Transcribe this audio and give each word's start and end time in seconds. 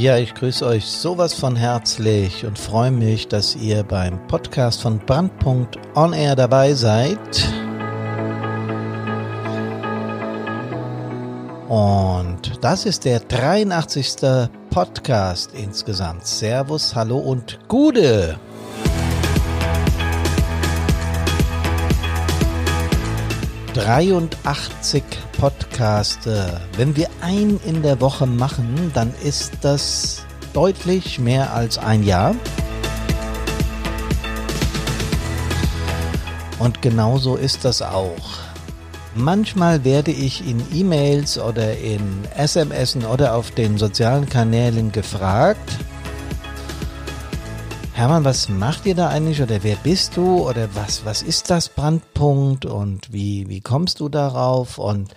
Ja, 0.00 0.16
ich 0.16 0.32
grüße 0.32 0.64
euch 0.64 0.84
sowas 0.84 1.34
von 1.34 1.56
herzlich 1.56 2.46
und 2.46 2.56
freue 2.56 2.92
mich, 2.92 3.26
dass 3.26 3.56
ihr 3.56 3.82
beim 3.82 4.24
Podcast 4.28 4.80
von 4.80 5.00
Brandpunkt 5.00 5.76
On 5.96 6.12
Air 6.12 6.36
dabei 6.36 6.72
seid. 6.74 7.18
Und 11.68 12.62
das 12.62 12.86
ist 12.86 13.06
der 13.06 13.18
83. 13.18 14.48
Podcast 14.70 15.50
insgesamt. 15.54 16.28
Servus, 16.28 16.94
hallo 16.94 17.18
und 17.18 17.58
Gude! 17.66 18.38
83 23.78 25.04
Podcaste. 25.38 26.60
Wenn 26.76 26.96
wir 26.96 27.08
einen 27.20 27.60
in 27.64 27.80
der 27.80 28.00
Woche 28.00 28.26
machen, 28.26 28.90
dann 28.92 29.14
ist 29.22 29.52
das 29.60 30.24
deutlich 30.52 31.20
mehr 31.20 31.54
als 31.54 31.78
ein 31.78 32.02
Jahr. 32.02 32.34
Und 36.58 36.82
genauso 36.82 37.36
ist 37.36 37.64
das 37.64 37.80
auch. 37.80 38.40
Manchmal 39.14 39.84
werde 39.84 40.10
ich 40.10 40.44
in 40.44 40.60
E-Mails 40.74 41.38
oder 41.38 41.78
in 41.78 42.24
SMS 42.36 42.96
oder 42.96 43.36
auf 43.36 43.52
den 43.52 43.78
sozialen 43.78 44.28
Kanälen 44.28 44.90
gefragt, 44.90 45.78
Hermann, 47.98 48.24
was 48.24 48.48
macht 48.48 48.86
ihr 48.86 48.94
da 48.94 49.08
eigentlich? 49.08 49.42
Oder 49.42 49.64
wer 49.64 49.74
bist 49.74 50.16
du? 50.16 50.48
Oder 50.48 50.68
was, 50.76 51.04
was 51.04 51.20
ist 51.20 51.50
das 51.50 51.68
Brandpunkt? 51.68 52.64
Und 52.64 53.12
wie, 53.12 53.48
wie 53.48 53.60
kommst 53.60 53.98
du 53.98 54.08
darauf? 54.08 54.78
Und 54.78 55.16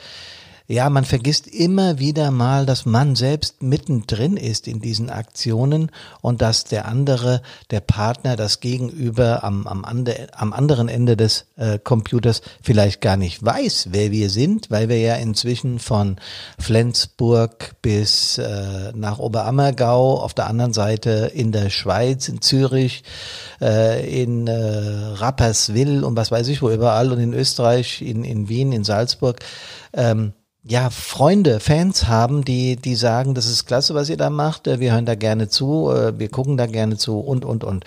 ja, 0.71 0.89
man 0.89 1.03
vergisst 1.03 1.47
immer 1.47 1.99
wieder 1.99 2.31
mal, 2.31 2.65
dass 2.65 2.85
man 2.85 3.15
selbst 3.15 3.61
mittendrin 3.61 4.37
ist 4.37 4.67
in 4.67 4.79
diesen 4.79 5.09
Aktionen 5.09 5.91
und 6.21 6.41
dass 6.41 6.63
der 6.63 6.87
andere, 6.87 7.41
der 7.71 7.81
Partner, 7.81 8.37
das 8.37 8.61
Gegenüber 8.61 9.43
am, 9.43 9.67
am, 9.67 9.83
ande, 9.83 10.27
am 10.33 10.53
anderen 10.53 10.87
Ende 10.87 11.17
des 11.17 11.45
äh, 11.57 11.77
Computers 11.77 12.41
vielleicht 12.61 13.01
gar 13.01 13.17
nicht 13.17 13.43
weiß, 13.43 13.89
wer 13.91 14.11
wir 14.11 14.29
sind, 14.29 14.71
weil 14.71 14.87
wir 14.87 14.99
ja 14.99 15.15
inzwischen 15.15 15.79
von 15.79 16.15
Flensburg 16.57 17.75
bis 17.81 18.37
äh, 18.37 18.93
nach 18.95 19.19
Oberammergau, 19.19 20.21
auf 20.21 20.33
der 20.33 20.47
anderen 20.47 20.71
Seite 20.71 21.31
in 21.33 21.51
der 21.51 21.69
Schweiz, 21.69 22.29
in 22.29 22.41
Zürich, 22.41 23.03
äh, 23.61 24.23
in 24.23 24.47
äh, 24.47 24.53
Rapperswil 24.53 26.05
und 26.05 26.15
was 26.15 26.31
weiß 26.31 26.47
ich 26.47 26.61
wo 26.61 26.69
überall 26.69 27.11
und 27.11 27.19
in 27.19 27.33
Österreich, 27.33 28.01
in, 28.01 28.23
in 28.23 28.47
Wien, 28.47 28.71
in 28.71 28.85
Salzburg, 28.85 29.39
ähm, 29.93 30.31
ja, 30.63 30.91
Freunde, 30.91 31.59
Fans 31.59 32.07
haben, 32.07 32.45
die, 32.45 32.75
die 32.75 32.93
sagen, 32.93 33.33
das 33.33 33.47
ist 33.47 33.65
klasse, 33.65 33.95
was 33.95 34.09
ihr 34.09 34.17
da 34.17 34.29
macht, 34.29 34.67
äh, 34.67 34.79
wir 34.79 34.91
hören 34.93 35.07
da 35.07 35.15
gerne 35.15 35.49
zu, 35.49 35.89
äh, 35.89 36.19
wir 36.19 36.29
gucken 36.29 36.55
da 36.55 36.67
gerne 36.67 36.97
zu 36.97 37.19
und, 37.19 37.45
und, 37.45 37.63
und. 37.63 37.83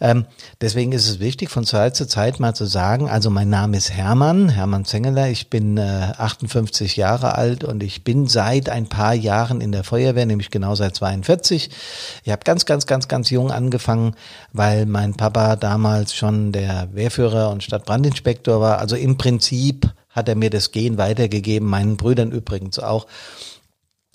Ähm, 0.00 0.26
deswegen 0.60 0.90
ist 0.90 1.08
es 1.08 1.20
wichtig, 1.20 1.48
von 1.48 1.64
Zeit 1.64 1.94
zu 1.94 2.08
Zeit 2.08 2.40
mal 2.40 2.54
zu 2.54 2.64
sagen, 2.64 3.08
also 3.08 3.30
mein 3.30 3.48
Name 3.48 3.76
ist 3.76 3.92
Hermann, 3.92 4.48
Hermann 4.48 4.84
Zengeler, 4.84 5.28
ich 5.28 5.48
bin 5.48 5.76
äh, 5.76 6.12
58 6.18 6.96
Jahre 6.96 7.36
alt 7.36 7.62
und 7.62 7.84
ich 7.84 8.02
bin 8.02 8.26
seit 8.26 8.68
ein 8.68 8.88
paar 8.88 9.14
Jahren 9.14 9.60
in 9.60 9.70
der 9.70 9.84
Feuerwehr, 9.84 10.26
nämlich 10.26 10.50
genau 10.50 10.74
seit 10.74 10.96
42. 10.96 11.70
Ich 12.24 12.32
habe 12.32 12.42
ganz, 12.42 12.66
ganz, 12.66 12.86
ganz, 12.86 13.06
ganz 13.06 13.30
jung 13.30 13.52
angefangen, 13.52 14.16
weil 14.52 14.86
mein 14.86 15.14
Papa 15.14 15.54
damals 15.54 16.16
schon 16.16 16.50
der 16.50 16.88
Wehrführer 16.92 17.50
und 17.50 17.62
Stadtbrandinspektor 17.62 18.60
war, 18.60 18.78
also 18.78 18.96
im 18.96 19.16
Prinzip 19.18 19.88
hat 20.10 20.28
er 20.28 20.34
mir 20.34 20.50
das 20.50 20.70
Gen 20.70 20.98
weitergegeben, 20.98 21.68
meinen 21.68 21.96
Brüdern 21.96 22.32
übrigens 22.32 22.78
auch. 22.78 23.06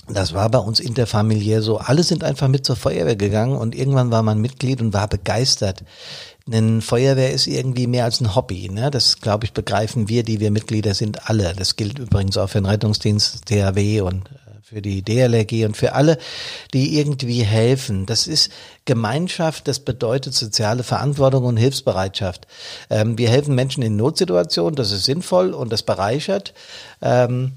Das 0.10 0.34
war 0.34 0.50
bei 0.50 0.58
uns 0.60 0.82
interfamiliär 0.82 1.62
so. 1.62 1.78
Alle 1.78 2.04
sind 2.04 2.26
einfach 2.26 2.50
mit 2.50 2.66
zur 2.66 2.76
Feuerwehr 2.76 3.16
gegangen 3.16 3.56
und 3.56 3.74
irgendwann 3.74 4.12
war 4.12 4.22
man 4.22 4.42
Mitglied 4.42 4.82
und 4.82 4.94
war 4.94 5.08
begeistert. 5.08 5.84
Denn 6.46 6.82
Feuerwehr 6.82 7.32
ist 7.32 7.48
irgendwie 7.48 7.88
mehr 7.88 8.04
als 8.04 8.20
ein 8.20 8.36
Hobby. 8.36 8.70
Ne? 8.70 8.92
Das, 8.92 9.22
glaube 9.22 9.46
ich, 9.46 9.54
begreifen 9.54 10.10
wir, 10.10 10.24
die 10.24 10.42
wir 10.42 10.52
Mitglieder 10.52 10.94
sind, 10.94 11.30
alle. 11.30 11.54
Das 11.54 11.78
gilt 11.78 12.00
übrigens 12.00 12.38
auch 12.38 12.50
für 12.50 12.60
den 12.60 12.66
Rettungsdienst, 12.66 13.46
THW 13.46 14.02
und 14.02 14.30
für 14.74 14.82
die 14.82 15.04
DLRG 15.04 15.66
und 15.66 15.78
für 15.78 15.94
alle, 15.94 16.18
die 16.74 16.98
irgendwie 17.00 17.44
helfen. 17.44 18.06
Das 18.06 18.28
ist 18.28 18.52
Gemeinschaft, 18.86 19.68
das 19.68 19.80
bedeutet 19.80 20.34
soziale 20.34 20.84
Verantwortung 20.84 21.46
und 21.46 21.58
Hilfsbereitschaft. 21.58 22.48
Ähm, 22.90 23.18
wir 23.18 23.30
helfen 23.30 23.56
Menschen 23.56 23.84
in 23.84 23.96
Notsituationen, 23.96 24.76
das 24.76 24.92
ist 24.92 25.06
sinnvoll 25.06 25.54
und 25.54 25.72
das 25.72 25.84
bereichert. 25.84 26.54
Ähm, 27.02 27.54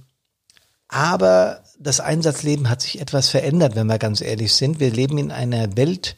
aber 0.89 1.63
das 1.79 2.01
Einsatzleben 2.01 2.71
hat 2.71 2.81
sich 2.81 3.01
etwas 3.01 3.29
verändert, 3.29 3.75
wenn 3.75 3.87
wir 3.87 3.99
ganz 3.99 4.21
ehrlich 4.21 4.55
sind. 4.55 4.81
Wir 4.81 4.91
leben 4.91 5.19
in 5.19 5.31
einer 5.31 5.77
Welt, 5.77 6.17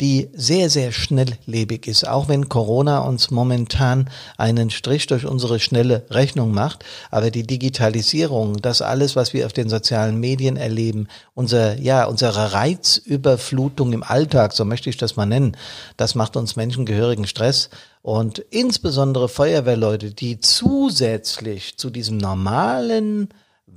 die 0.00 0.28
sehr, 0.34 0.68
sehr 0.68 0.90
schnelllebig 0.90 1.86
ist, 1.86 2.06
auch 2.06 2.28
wenn 2.28 2.48
Corona 2.48 2.98
uns 3.00 3.30
momentan 3.30 4.10
einen 4.36 4.70
Strich 4.70 5.06
durch 5.06 5.24
unsere 5.24 5.60
schnelle 5.60 6.04
Rechnung 6.10 6.52
macht. 6.52 6.84
Aber 7.10 7.30
die 7.30 7.46
Digitalisierung, 7.46 8.60
das 8.60 8.82
alles, 8.82 9.16
was 9.16 9.32
wir 9.32 9.46
auf 9.46 9.52
den 9.52 9.68
sozialen 9.68 10.18
Medien 10.18 10.56
erleben, 10.56 11.08
unser, 11.34 11.78
ja, 11.78 12.04
unsere 12.04 12.52
Reizüberflutung 12.52 13.92
im 13.92 14.02
Alltag, 14.02 14.52
so 14.54 14.64
möchte 14.64 14.90
ich 14.90 14.96
das 14.96 15.16
mal 15.16 15.26
nennen, 15.26 15.56
das 15.96 16.14
macht 16.14 16.36
uns 16.36 16.56
Menschen 16.56 16.84
gehörigen 16.84 17.26
Stress. 17.26 17.70
Und 18.02 18.38
insbesondere 18.38 19.28
Feuerwehrleute, 19.28 20.12
die 20.12 20.40
zusätzlich 20.40 21.76
zu 21.76 21.90
diesem 21.90 22.18
normalen 22.18 23.28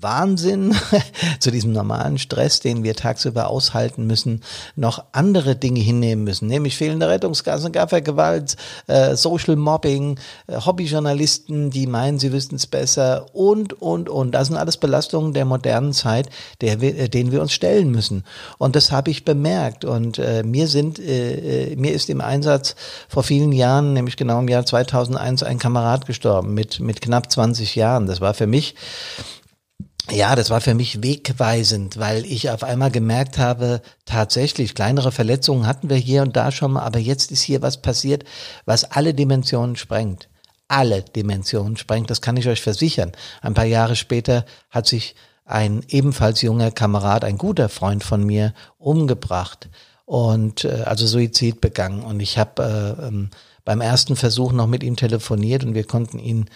Wahnsinn, 0.01 0.75
zu 1.39 1.51
diesem 1.51 1.71
normalen 1.71 2.17
Stress, 2.17 2.59
den 2.59 2.83
wir 2.83 2.95
tagsüber 2.95 3.47
aushalten 3.47 4.05
müssen, 4.07 4.41
noch 4.75 5.03
andere 5.11 5.55
Dinge 5.55 5.79
hinnehmen 5.79 6.23
müssen, 6.23 6.47
nämlich 6.47 6.77
fehlende 6.77 7.07
Rettungsgassen, 7.07 7.71
Gaffergewalt, 7.71 8.55
äh, 8.87 9.15
Social 9.15 9.55
Mobbing, 9.55 10.19
äh, 10.47 10.59
Hobbyjournalisten, 10.59 11.69
die 11.69 11.87
meinen, 11.87 12.19
sie 12.19 12.31
wüssten 12.31 12.55
es 12.55 12.67
besser 12.67 13.27
und, 13.33 13.73
und, 13.81 14.09
und. 14.09 14.31
Das 14.31 14.47
sind 14.47 14.57
alles 14.57 14.77
Belastungen 14.77 15.33
der 15.33 15.45
modernen 15.45 15.93
Zeit, 15.93 16.29
der 16.61 16.81
wir, 16.81 16.97
äh, 16.97 17.09
denen 17.09 17.31
wir 17.31 17.41
uns 17.41 17.51
stellen 17.51 17.91
müssen. 17.91 18.23
Und 18.57 18.75
das 18.75 18.91
habe 18.91 19.11
ich 19.11 19.25
bemerkt. 19.25 19.85
Und 19.85 20.19
äh, 20.19 20.43
mir 20.43 20.67
sind, 20.67 20.99
äh, 20.99 21.71
äh 21.71 21.75
mir 21.75 21.93
ist 21.93 22.09
im 22.09 22.21
Einsatz 22.21 22.75
vor 23.07 23.23
vielen 23.23 23.51
Jahren, 23.51 23.93
nämlich 23.93 24.17
genau 24.17 24.39
im 24.39 24.47
Jahr 24.47 24.65
2001, 24.65 25.43
ein 25.43 25.59
Kamerad 25.59 26.05
gestorben 26.05 26.53
mit, 26.53 26.79
mit 26.79 27.01
knapp 27.01 27.31
20 27.31 27.75
Jahren. 27.75 28.07
Das 28.07 28.21
war 28.21 28.33
für 28.33 28.47
mich 28.47 28.75
ja, 30.11 30.35
das 30.35 30.49
war 30.49 30.61
für 30.61 30.73
mich 30.73 31.03
wegweisend, 31.03 31.97
weil 31.97 32.25
ich 32.25 32.49
auf 32.49 32.63
einmal 32.63 32.91
gemerkt 32.91 33.37
habe, 33.37 33.81
tatsächlich, 34.05 34.73
kleinere 34.73 35.11
Verletzungen 35.11 35.67
hatten 35.67 35.89
wir 35.89 35.97
hier 35.97 36.23
und 36.23 36.35
da 36.35 36.51
schon 36.51 36.73
mal, 36.73 36.83
aber 36.83 36.99
jetzt 36.99 37.31
ist 37.31 37.41
hier 37.41 37.61
was 37.61 37.81
passiert, 37.81 38.23
was 38.65 38.85
alle 38.85 39.13
Dimensionen 39.13 39.75
sprengt. 39.75 40.29
Alle 40.67 41.03
Dimensionen 41.03 41.77
sprengt, 41.77 42.09
das 42.09 42.21
kann 42.21 42.37
ich 42.37 42.47
euch 42.47 42.61
versichern. 42.61 43.11
Ein 43.41 43.53
paar 43.53 43.65
Jahre 43.65 43.95
später 43.95 44.45
hat 44.69 44.87
sich 44.87 45.15
ein 45.45 45.83
ebenfalls 45.87 46.41
junger 46.41 46.69
Kamerad, 46.71 47.23
ein 47.23 47.37
guter 47.37 47.69
Freund 47.69 48.03
von 48.03 48.23
mir, 48.23 48.53
umgebracht 48.77 49.67
und 50.05 50.63
äh, 50.63 50.83
also 50.85 51.07
Suizid 51.07 51.59
begangen. 51.59 52.03
Und 52.03 52.19
ich 52.19 52.37
habe 52.37 52.97
äh, 53.01 53.07
ähm, 53.07 53.29
beim 53.65 53.81
ersten 53.81 54.15
Versuch 54.15 54.51
noch 54.51 54.67
mit 54.67 54.83
ihm 54.83 54.95
telefoniert 54.95 55.63
und 55.63 55.73
wir 55.73 55.85
konnten 55.85 56.19
ihn 56.19 56.49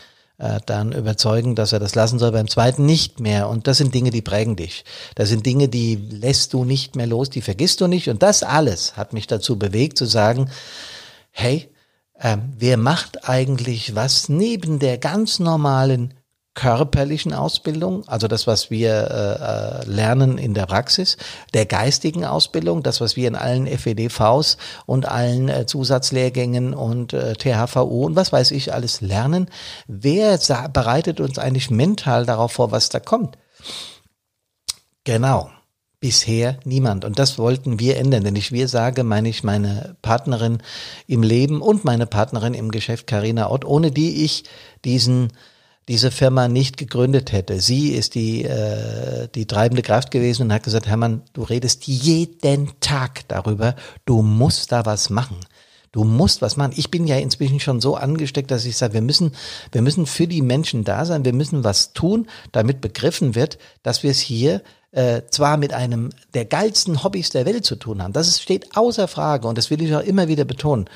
äh, 0.44 0.60
dann 0.66 0.92
überzeugen, 0.92 1.56
dass 1.56 1.72
er 1.72 1.80
das 1.80 1.96
lassen 1.96 2.20
soll, 2.20 2.34
beim 2.34 2.50
zweiten 2.50 2.86
nicht 2.86 3.22
mehr. 3.22 3.48
Und 3.48 3.66
das 3.66 3.78
sind 3.78 3.96
Dinge, 3.96 4.12
die 4.12 4.22
prägen 4.22 4.58
dich. 4.58 4.84
Das 5.16 5.30
sind 5.30 5.46
Dinge, 5.46 5.70
die 5.70 5.96
lässt 5.96 6.52
du 6.52 6.66
nicht 6.66 6.98
mehr 6.98 7.08
los, 7.08 7.30
die 7.30 7.42
vergisst 7.42 7.80
du 7.80 7.88
nicht. 7.88 8.10
Und 8.10 8.22
das 8.22 8.44
alles 8.44 8.98
hat 8.98 9.14
mich 9.14 9.26
dazu 9.26 9.58
bewegt 9.58 9.98
zu 9.98 10.04
sagen, 10.06 10.50
hey, 11.32 11.70
äh, 12.20 12.38
wer 12.58 12.76
macht 12.76 13.30
eigentlich 13.30 13.96
was 13.96 14.28
neben 14.28 14.80
der 14.80 14.98
ganz 14.98 15.40
normalen 15.40 16.14
körperlichen 16.56 17.34
Ausbildung, 17.34 18.08
also 18.08 18.28
das, 18.28 18.46
was 18.46 18.70
wir 18.70 18.92
äh, 18.92 19.86
äh 19.86 19.90
lernen 19.90 20.38
in 20.38 20.54
der 20.54 20.68
Praxis, 20.68 21.18
der 21.54 21.66
geistigen 21.66 22.26
Ausbildung, 22.26 22.84
das, 22.84 23.02
was 23.02 23.16
wir 23.16 23.28
in 23.28 23.36
allen 23.36 23.66
FEDVs 23.66 24.58
und 24.86 25.08
allen 25.08 25.50
äh, 25.50 25.66
Zusatzlehrgängen 25.66 26.74
und 26.76 27.14
äh, 27.14 27.34
THVU 27.34 28.06
und 28.06 28.16
was 28.16 28.32
weiß 28.32 28.52
ich 28.52 28.72
alles 28.72 29.02
lernen. 29.02 29.50
Wer 29.88 30.40
bereitet 30.72 31.20
uns 31.20 31.40
eigentlich 31.40 31.72
mental 31.72 32.26
darauf 32.26 32.52
vor, 32.52 32.72
was 32.72 32.90
da 32.90 33.00
kommt? 33.00 33.38
Genau. 35.04 35.50
Bisher 36.00 36.60
niemand. 36.66 37.06
Und 37.06 37.18
das 37.18 37.38
wollten 37.38 37.80
wir 37.80 37.96
ändern. 37.96 38.26
Wenn 38.26 38.36
ich 38.36 38.52
wir 38.52 38.68
sage, 38.68 39.06
meine 39.06 39.30
ich 39.30 39.46
meine 39.46 39.96
Partnerin 40.02 40.62
im 41.08 41.24
Leben 41.24 41.62
und 41.62 41.86
meine 41.86 42.06
Partnerin 42.06 42.54
im 42.54 42.72
Geschäft, 42.72 43.08
Karina 43.08 43.50
Ott, 43.50 43.64
ohne 43.64 43.90
die 43.90 44.26
ich 44.26 44.44
diesen 44.84 45.32
diese 45.88 46.12
Firma 46.12 46.48
nicht 46.48 46.78
gegründet 46.78 47.32
hätte. 47.32 47.60
Sie 47.60 47.90
ist 47.90 48.16
die, 48.16 48.46
äh, 48.46 49.28
die 49.34 49.46
treibende 49.46 49.82
Kraft 49.82 50.12
gewesen 50.12 50.44
und 50.44 50.54
hat 50.54 50.64
gesagt, 50.64 50.88
Hermann, 50.88 51.24
du 51.34 51.44
redest 51.44 51.88
jeden 51.88 52.80
Tag 52.80 53.28
darüber, 53.28 53.76
du 54.06 54.22
musst 54.22 54.72
da 54.72 54.86
was 54.86 55.10
machen. 55.10 55.38
Du 55.92 56.04
musst 56.04 56.42
was 56.42 56.58
machen. 56.58 56.74
Ich 56.76 56.90
bin 56.90 57.06
ja 57.06 57.18
inzwischen 57.18 57.60
schon 57.60 57.80
so 57.80 57.96
angesteckt, 57.96 58.50
dass 58.50 58.66
ich 58.66 58.78
sage, 58.78 58.96
wir 58.96 59.02
müssen, 59.02 59.34
wir 59.72 59.84
müssen 59.84 60.08
für 60.08 60.28
die 60.28 60.42
Menschen 60.42 60.84
da 60.84 61.06
sein, 61.06 61.24
wir 61.24 61.34
müssen 61.34 61.64
was 61.64 61.94
tun, 61.94 62.28
damit 62.52 62.82
begriffen 62.82 63.36
wird, 63.36 63.60
dass 63.84 64.02
wir 64.02 64.10
es 64.10 64.20
hier 64.20 64.64
äh, 64.92 65.22
zwar 65.30 65.58
mit 65.58 65.74
einem 65.74 66.10
der 66.34 66.46
geilsten 66.46 67.04
Hobbys 67.04 67.30
der 67.30 67.46
Welt 67.46 67.66
zu 67.66 67.76
tun 67.76 68.02
haben. 68.02 68.14
Das 68.14 68.28
ist, 68.28 68.42
steht 68.42 68.76
außer 68.76 69.08
Frage 69.08 69.48
und 69.48 69.58
das 69.58 69.70
will 69.70 69.84
ich 69.84 69.96
auch 69.96 70.02
immer 70.02 70.28
wieder 70.28 70.46
betonen. 70.46 70.90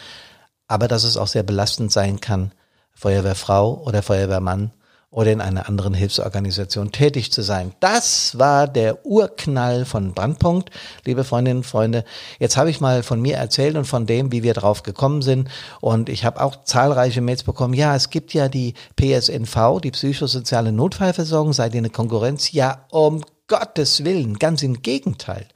Aber 0.68 0.88
dass 0.88 1.04
es 1.04 1.16
auch 1.16 1.28
sehr 1.28 1.44
belastend 1.44 1.92
sein 1.92 2.20
kann, 2.20 2.52
Feuerwehrfrau 2.94 3.84
oder 3.86 4.02
Feuerwehrmann 4.02 4.72
oder 5.10 5.32
in 5.32 5.40
einer 5.40 5.70
anderen 5.70 5.94
Hilfsorganisation 5.94 6.92
tätig 6.92 7.32
zu 7.32 7.42
sein. 7.42 7.74
Das 7.80 8.38
war 8.38 8.68
der 8.68 9.06
Urknall 9.06 9.86
von 9.86 10.14
Brandpunkt, 10.14 10.70
liebe 11.06 11.24
Freundinnen 11.24 11.60
und 11.60 11.66
Freunde. 11.66 12.04
Jetzt 12.40 12.58
habe 12.58 12.70
ich 12.70 12.82
mal 12.82 13.04
von 13.04 13.22
mir 13.22 13.38
erzählt 13.38 13.78
und 13.78 13.86
von 13.86 14.06
dem, 14.06 14.32
wie 14.34 14.44
wir 14.44 14.54
drauf 14.54 14.84
gekommen 14.84 15.22
sind. 15.22 15.50
Und 15.80 16.10
ich 16.10 16.26
habe 16.26 16.42
auch 16.42 16.64
zahlreiche 16.66 17.22
Mails 17.22 17.44
bekommen. 17.44 17.74
Ja, 17.74 17.96
es 17.96 18.10
gibt 18.10 18.34
ja 18.34 18.50
die 18.50 18.74
PSNV, 18.98 19.80
die 19.82 19.92
psychosoziale 19.92 20.74
Notfallversorgung, 20.74 21.54
seid 21.54 21.74
ihr 21.74 21.80
eine 21.80 21.90
Konkurrenz? 21.90 22.52
Ja, 22.52 22.86
um 22.92 23.24
Gottes 23.48 24.04
Willen, 24.04 24.38
ganz 24.38 24.62
im 24.62 24.82
Gegenteil. 24.82 25.48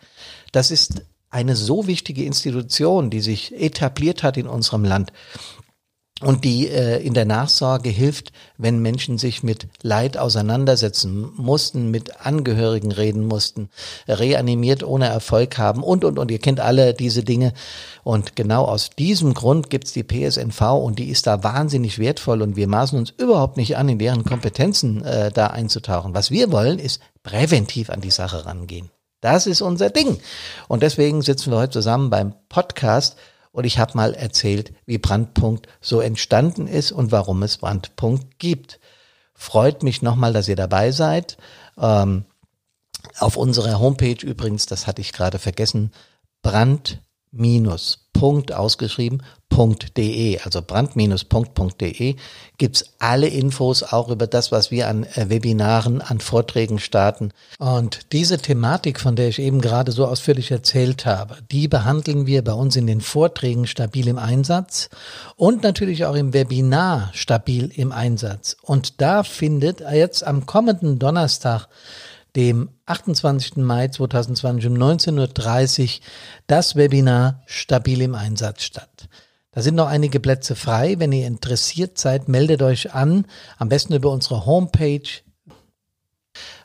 Das 0.53 0.71
ist 0.71 1.03
eine 1.29 1.55
so 1.55 1.87
wichtige 1.87 2.23
Institution, 2.25 3.09
die 3.09 3.21
sich 3.21 3.53
etabliert 3.59 4.23
hat 4.23 4.37
in 4.37 4.47
unserem 4.47 4.83
Land 4.83 5.11
und 6.21 6.43
die 6.43 6.67
äh, 6.67 7.03
in 7.03 7.13
der 7.13 7.25
Nachsorge 7.25 7.89
hilft, 7.89 8.31
wenn 8.57 8.79
Menschen 8.79 9.17
sich 9.17 9.43
mit 9.43 9.67
Leid 9.81 10.17
auseinandersetzen 10.17 11.31
mussten, 11.35 11.89
mit 11.89 12.25
Angehörigen 12.25 12.91
reden 12.91 13.25
mussten, 13.25 13.69
reanimiert 14.07 14.83
ohne 14.83 15.07
Erfolg 15.07 15.57
haben 15.57 15.83
und, 15.83 16.05
und, 16.05 16.19
und. 16.19 16.31
Ihr 16.31 16.39
kennt 16.39 16.59
alle 16.59 16.93
diese 16.93 17.23
Dinge. 17.23 17.53
Und 18.03 18.35
genau 18.35 18.65
aus 18.65 18.91
diesem 18.91 19.33
Grund 19.33 19.69
gibt's 19.69 19.93
die 19.93 20.03
PSNV 20.03 20.61
und 20.61 20.99
die 20.99 21.09
ist 21.09 21.27
da 21.27 21.43
wahnsinnig 21.43 21.99
wertvoll 21.99 22.41
und 22.41 22.55
wir 22.55 22.67
maßen 22.67 22.97
uns 22.97 23.11
überhaupt 23.11 23.57
nicht 23.57 23.77
an, 23.77 23.89
in 23.89 23.99
deren 23.99 24.23
Kompetenzen 24.23 25.03
äh, 25.03 25.31
da 25.31 25.47
einzutauchen. 25.47 26.13
Was 26.13 26.31
wir 26.31 26.51
wollen, 26.51 26.79
ist 26.79 27.01
präventiv 27.23 27.89
an 27.89 28.01
die 28.01 28.11
Sache 28.11 28.45
rangehen. 28.45 28.89
Das 29.21 29.45
ist 29.45 29.61
unser 29.61 29.91
Ding. 29.91 30.19
Und 30.67 30.81
deswegen 30.81 31.21
sitzen 31.21 31.51
wir 31.51 31.59
heute 31.59 31.73
zusammen 31.73 32.09
beim 32.09 32.33
Podcast 32.49 33.17
und 33.51 33.65
ich 33.65 33.79
habe 33.79 33.95
mal 33.95 34.13
erzählt, 34.13 34.73
wie 34.85 34.97
Brandpunkt 34.97 35.67
so 35.81 35.99
entstanden 35.99 36.67
ist 36.67 36.91
und 36.91 37.11
warum 37.11 37.43
es 37.43 37.57
Brandpunkt 37.57 38.39
gibt. 38.39 38.79
Freut 39.33 39.83
mich 39.83 40.01
nochmal, 40.01 40.33
dass 40.33 40.47
ihr 40.47 40.55
dabei 40.55 40.91
seid. 40.91 41.37
Ähm, 41.77 42.25
auf 43.17 43.37
unserer 43.37 43.79
Homepage 43.79 44.25
übrigens, 44.25 44.67
das 44.67 44.87
hatte 44.87 45.01
ich 45.01 45.13
gerade 45.13 45.39
vergessen, 45.39 45.91
Brand 46.41 47.01
minus 47.31 48.00
Punkt 48.21 48.53
ausgeschrieben, 48.53 49.23
.de, 49.97 50.39
also 50.41 50.61
brand-punkt.de, 50.61 52.15
gibt's 52.59 52.85
alle 52.99 53.27
Infos 53.27 53.81
auch 53.81 54.09
über 54.09 54.27
das, 54.27 54.51
was 54.51 54.69
wir 54.69 54.87
an 54.87 55.05
äh, 55.15 55.29
Webinaren, 55.29 56.01
an 56.01 56.19
Vorträgen 56.19 56.77
starten. 56.77 57.31
Und 57.57 58.11
diese 58.11 58.37
Thematik, 58.37 58.99
von 58.99 59.15
der 59.15 59.29
ich 59.29 59.39
eben 59.39 59.59
gerade 59.59 59.91
so 59.91 60.05
ausführlich 60.05 60.51
erzählt 60.51 61.07
habe, 61.07 61.37
die 61.51 61.67
behandeln 61.67 62.27
wir 62.27 62.43
bei 62.43 62.53
uns 62.53 62.75
in 62.75 62.85
den 62.85 63.01
Vorträgen 63.01 63.65
stabil 63.65 64.07
im 64.07 64.19
Einsatz 64.19 64.89
und 65.35 65.63
natürlich 65.63 66.05
auch 66.05 66.15
im 66.15 66.31
Webinar 66.31 67.09
stabil 67.13 67.71
im 67.75 67.91
Einsatz. 67.91 68.55
Und 68.61 69.01
da 69.01 69.23
findet 69.23 69.79
jetzt 69.79 70.23
am 70.23 70.45
kommenden 70.45 70.99
Donnerstag 70.99 71.67
dem 72.35 72.69
28. 72.85 73.57
Mai 73.57 73.87
2020 73.89 74.67
um 74.67 74.75
19.30 74.75 75.83
Uhr 75.83 76.05
das 76.47 76.75
Webinar 76.75 77.41
Stabil 77.45 78.01
im 78.01 78.15
Einsatz 78.15 78.63
statt. 78.63 79.09
Da 79.51 79.61
sind 79.61 79.75
noch 79.75 79.87
einige 79.87 80.21
Plätze 80.21 80.55
frei. 80.55 80.95
Wenn 80.97 81.11
ihr 81.11 81.27
interessiert 81.27 81.97
seid, 81.97 82.29
meldet 82.29 82.61
euch 82.61 82.93
an. 82.93 83.25
Am 83.57 83.67
besten 83.67 83.93
über 83.93 84.09
unsere 84.09 84.45
Homepage 84.45 85.09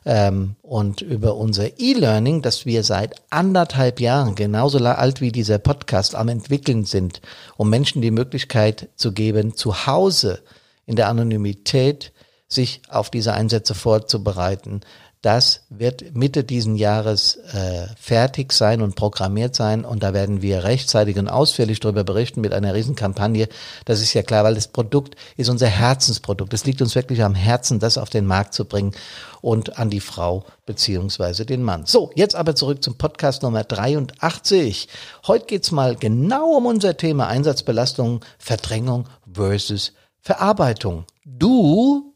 ähm, 0.05 0.55
und 0.61 1.01
über 1.01 1.35
unser 1.35 1.79
E-Learning, 1.79 2.41
das 2.41 2.65
wir 2.65 2.83
seit 2.83 3.15
anderthalb 3.29 3.99
Jahren, 3.99 4.35
genauso 4.35 4.77
alt 4.79 5.19
wie 5.19 5.33
dieser 5.33 5.57
Podcast, 5.57 6.15
am 6.15 6.29
entwickeln 6.29 6.85
sind, 6.85 7.21
um 7.57 7.69
Menschen 7.69 8.01
die 8.01 8.11
Möglichkeit 8.11 8.87
zu 8.95 9.11
geben, 9.11 9.55
zu 9.55 9.85
Hause 9.85 10.41
in 10.85 10.95
der 10.95 11.09
Anonymität 11.09 12.13
sich 12.47 12.81
auf 12.87 13.09
diese 13.09 13.33
Einsätze 13.33 13.75
vorzubereiten, 13.75 14.79
das 15.21 15.61
wird 15.69 16.15
Mitte 16.15 16.43
diesen 16.43 16.75
Jahres 16.75 17.37
äh, 17.53 17.87
fertig 17.99 18.53
sein 18.53 18.81
und 18.81 18.95
programmiert 18.95 19.55
sein 19.55 19.83
und 19.83 20.03
da 20.03 20.13
werden 20.13 20.41
wir 20.41 20.63
rechtzeitig 20.63 21.17
und 21.17 21.27
ausführlich 21.27 21.79
darüber 21.79 22.03
berichten 22.03 22.41
mit 22.41 22.53
einer 22.53 22.73
Riesenkampagne. 22.73 23.49
Das 23.85 24.01
ist 24.01 24.13
ja 24.13 24.21
klar, 24.21 24.43
weil 24.43 24.55
das 24.55 24.67
Produkt 24.67 25.15
ist 25.35 25.49
unser 25.49 25.67
Herzensprodukt. 25.67 26.53
Es 26.53 26.65
liegt 26.65 26.81
uns 26.81 26.95
wirklich 26.95 27.23
am 27.23 27.35
Herzen, 27.35 27.79
das 27.79 27.97
auf 27.97 28.09
den 28.09 28.25
Markt 28.25 28.53
zu 28.53 28.65
bringen 28.65 28.93
und 29.41 29.77
an 29.77 29.89
die 29.89 29.99
Frau 29.99 30.45
beziehungsweise 30.65 31.45
den 31.45 31.63
Mann. 31.63 31.85
So, 31.85 32.11
jetzt 32.15 32.35
aber 32.35 32.55
zurück 32.55 32.83
zum 32.83 32.97
Podcast 32.97 33.43
Nummer 33.43 33.63
83. 33.63 34.87
Heute 35.25 35.45
geht's 35.45 35.71
mal 35.71 35.95
genau 35.95 36.55
um 36.55 36.65
unser 36.65 36.95
Thema 36.95 37.27
Einsatzbelastung, 37.27 38.23
Verdrängung 38.37 39.05
versus 39.31 39.93
Verarbeitung. 40.21 41.05
Du 41.25 42.06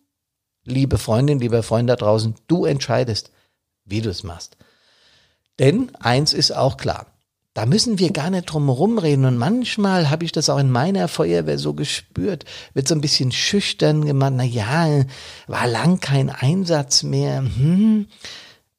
liebe 0.71 0.97
Freundin, 0.97 1.39
lieber 1.39 1.63
Freund 1.63 1.89
da 1.89 1.95
draußen, 1.95 2.35
du 2.47 2.65
entscheidest, 2.65 3.31
wie 3.85 4.01
du 4.01 4.09
es 4.09 4.23
machst. 4.23 4.57
Denn 5.59 5.91
eins 6.00 6.33
ist 6.33 6.51
auch 6.56 6.77
klar. 6.77 7.07
Da 7.53 7.65
müssen 7.65 8.00
wir 8.00 8.12
gar 8.12 8.29
nicht 8.29 8.45
drum 8.45 8.68
herum 8.68 8.97
reden. 8.97 9.25
Und 9.25 9.38
manchmal 9.38 10.09
habe 10.09 10.23
ich 10.23 10.31
das 10.31 10.50
auch 10.50 10.57
in 10.57 10.71
meiner 10.71 11.09
Feuerwehr 11.09 11.59
so 11.59 11.73
gespürt. 11.73 12.45
Wird 12.73 12.88
so 12.88 12.95
ein 12.95 13.01
bisschen 13.01 13.31
schüchtern 13.33 14.06
gemacht. 14.06 14.33
Na 14.35 14.44
ja, 14.44 15.03
war 15.47 15.68
lang 15.68 16.00
kein 16.00 16.29
Einsatz 16.29 17.03
mehr. 17.03 17.39
Hm. 17.39 18.07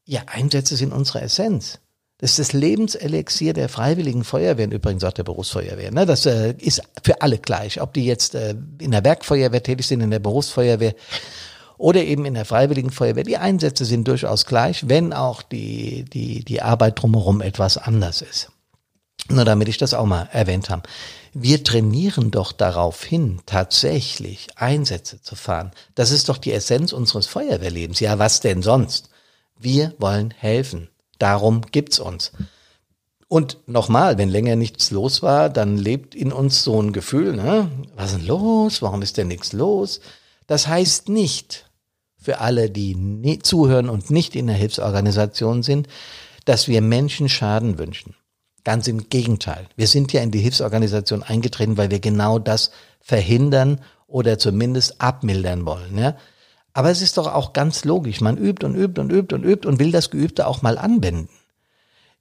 Ja, 0.06 0.22
Einsätze 0.26 0.76
sind 0.76 0.92
unsere 0.92 1.20
Essenz. 1.20 1.80
Das 2.16 2.30
ist 2.30 2.38
das 2.38 2.52
Lebenselixier 2.52 3.52
der 3.52 3.68
freiwilligen 3.68 4.24
Feuerwehren, 4.24 4.70
übrigens 4.70 5.04
auch 5.04 5.12
der 5.12 5.24
Berufsfeuerwehr. 5.24 5.90
Ne? 5.90 6.06
Das 6.06 6.24
äh, 6.24 6.54
ist 6.58 6.80
für 7.02 7.20
alle 7.20 7.38
gleich. 7.38 7.80
Ob 7.80 7.92
die 7.92 8.04
jetzt 8.04 8.34
äh, 8.34 8.54
in 8.78 8.92
der 8.92 9.04
Werkfeuerwehr 9.04 9.62
tätig 9.62 9.86
sind, 9.86 10.00
in 10.00 10.10
der 10.10 10.20
Berufsfeuerwehr 10.20 10.94
oder 11.82 12.04
eben 12.04 12.24
in 12.26 12.34
der 12.34 12.44
Freiwilligen 12.44 12.92
Feuerwehr. 12.92 13.24
Die 13.24 13.38
Einsätze 13.38 13.84
sind 13.84 14.06
durchaus 14.06 14.46
gleich, 14.46 14.88
wenn 14.88 15.12
auch 15.12 15.42
die, 15.42 16.04
die, 16.04 16.44
die 16.44 16.62
Arbeit 16.62 17.02
drumherum 17.02 17.40
etwas 17.40 17.76
anders 17.76 18.22
ist. 18.22 18.52
Nur 19.28 19.44
damit 19.44 19.66
ich 19.66 19.78
das 19.78 19.92
auch 19.92 20.06
mal 20.06 20.28
erwähnt 20.30 20.70
habe. 20.70 20.88
Wir 21.32 21.64
trainieren 21.64 22.30
doch 22.30 22.52
darauf 22.52 23.02
hin, 23.02 23.40
tatsächlich 23.46 24.46
Einsätze 24.54 25.20
zu 25.22 25.34
fahren. 25.34 25.72
Das 25.96 26.12
ist 26.12 26.28
doch 26.28 26.38
die 26.38 26.52
Essenz 26.52 26.92
unseres 26.92 27.26
Feuerwehrlebens. 27.26 27.98
Ja, 27.98 28.16
was 28.20 28.38
denn 28.38 28.62
sonst? 28.62 29.08
Wir 29.58 29.92
wollen 29.98 30.30
helfen. 30.30 30.88
Darum 31.18 31.62
gibt's 31.72 31.98
uns. 31.98 32.30
Und 33.26 33.56
nochmal, 33.66 34.18
wenn 34.18 34.28
länger 34.28 34.54
nichts 34.54 34.92
los 34.92 35.20
war, 35.20 35.50
dann 35.50 35.78
lebt 35.78 36.14
in 36.14 36.30
uns 36.30 36.62
so 36.62 36.80
ein 36.80 36.92
Gefühl, 36.92 37.34
ne? 37.34 37.68
Was 37.96 38.12
ist 38.12 38.18
denn 38.18 38.26
los? 38.28 38.82
Warum 38.82 39.02
ist 39.02 39.16
denn 39.16 39.28
nichts 39.28 39.52
los? 39.52 40.00
Das 40.46 40.68
heißt 40.68 41.08
nicht, 41.08 41.66
für 42.22 42.40
alle, 42.40 42.70
die 42.70 42.94
nie, 42.94 43.40
zuhören 43.40 43.88
und 43.88 44.10
nicht 44.10 44.36
in 44.36 44.46
der 44.46 44.56
Hilfsorganisation 44.56 45.62
sind, 45.62 45.88
dass 46.44 46.68
wir 46.68 46.80
Menschen 46.80 47.28
Schaden 47.28 47.78
wünschen. 47.78 48.14
Ganz 48.64 48.86
im 48.86 49.08
Gegenteil. 49.08 49.66
Wir 49.76 49.88
sind 49.88 50.12
ja 50.12 50.22
in 50.22 50.30
die 50.30 50.38
Hilfsorganisation 50.38 51.22
eingetreten, 51.22 51.76
weil 51.76 51.90
wir 51.90 51.98
genau 51.98 52.38
das 52.38 52.70
verhindern 53.00 53.80
oder 54.06 54.38
zumindest 54.38 55.00
abmildern 55.00 55.66
wollen. 55.66 55.98
Ja? 55.98 56.16
Aber 56.72 56.90
es 56.90 57.02
ist 57.02 57.18
doch 57.18 57.26
auch 57.26 57.52
ganz 57.52 57.84
logisch. 57.84 58.20
Man 58.20 58.36
übt 58.36 58.64
und 58.64 58.76
übt 58.76 59.00
und 59.00 59.10
übt 59.10 59.34
und 59.34 59.44
übt 59.44 59.66
und 59.66 59.80
will 59.80 59.90
das 59.90 60.10
Geübte 60.10 60.46
auch 60.46 60.62
mal 60.62 60.78
anwenden. 60.78 61.28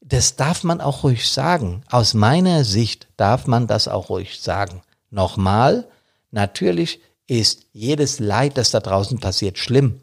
Das 0.02 0.36
darf 0.36 0.64
man 0.64 0.82
auch 0.82 1.04
ruhig 1.04 1.30
sagen. 1.30 1.84
Aus 1.90 2.16
meiner 2.16 2.64
Sicht 2.64 3.08
darf 3.18 3.46
man 3.46 3.68
das 3.68 3.88
auch 3.88 4.10
ruhig 4.10 4.40
sagen. 4.42 4.82
Nochmal, 5.12 5.88
natürlich 6.32 7.02
ist 7.32 7.68
jedes 7.72 8.20
Leid, 8.20 8.58
das 8.58 8.72
da 8.72 8.82
draußen 8.82 9.20
passiert, 9.20 9.58
schlimm. 9.58 10.02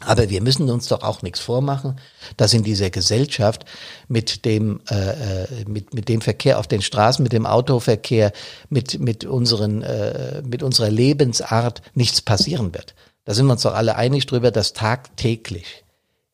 Aber 0.00 0.30
wir 0.30 0.42
müssen 0.42 0.70
uns 0.70 0.88
doch 0.88 1.02
auch 1.02 1.20
nichts 1.20 1.40
vormachen, 1.40 2.00
dass 2.38 2.54
in 2.54 2.64
dieser 2.64 2.88
Gesellschaft 2.88 3.66
mit 4.08 4.46
dem, 4.46 4.80
äh, 4.90 5.44
äh, 5.44 5.64
mit, 5.66 5.92
mit 5.92 6.08
dem 6.08 6.22
Verkehr 6.22 6.58
auf 6.58 6.66
den 6.66 6.80
Straßen, 6.80 7.22
mit 7.22 7.34
dem 7.34 7.44
Autoverkehr, 7.44 8.32
mit, 8.70 8.98
mit, 9.00 9.26
unseren, 9.26 9.82
äh, 9.82 10.42
mit 10.46 10.62
unserer 10.62 10.90
Lebensart 10.90 11.82
nichts 11.94 12.22
passieren 12.22 12.72
wird. 12.74 12.94
Da 13.26 13.34
sind 13.34 13.46
wir 13.46 13.52
uns 13.52 13.62
doch 13.62 13.74
alle 13.74 13.96
einig 13.96 14.24
drüber, 14.24 14.50
dass 14.50 14.72
tagtäglich, 14.72 15.84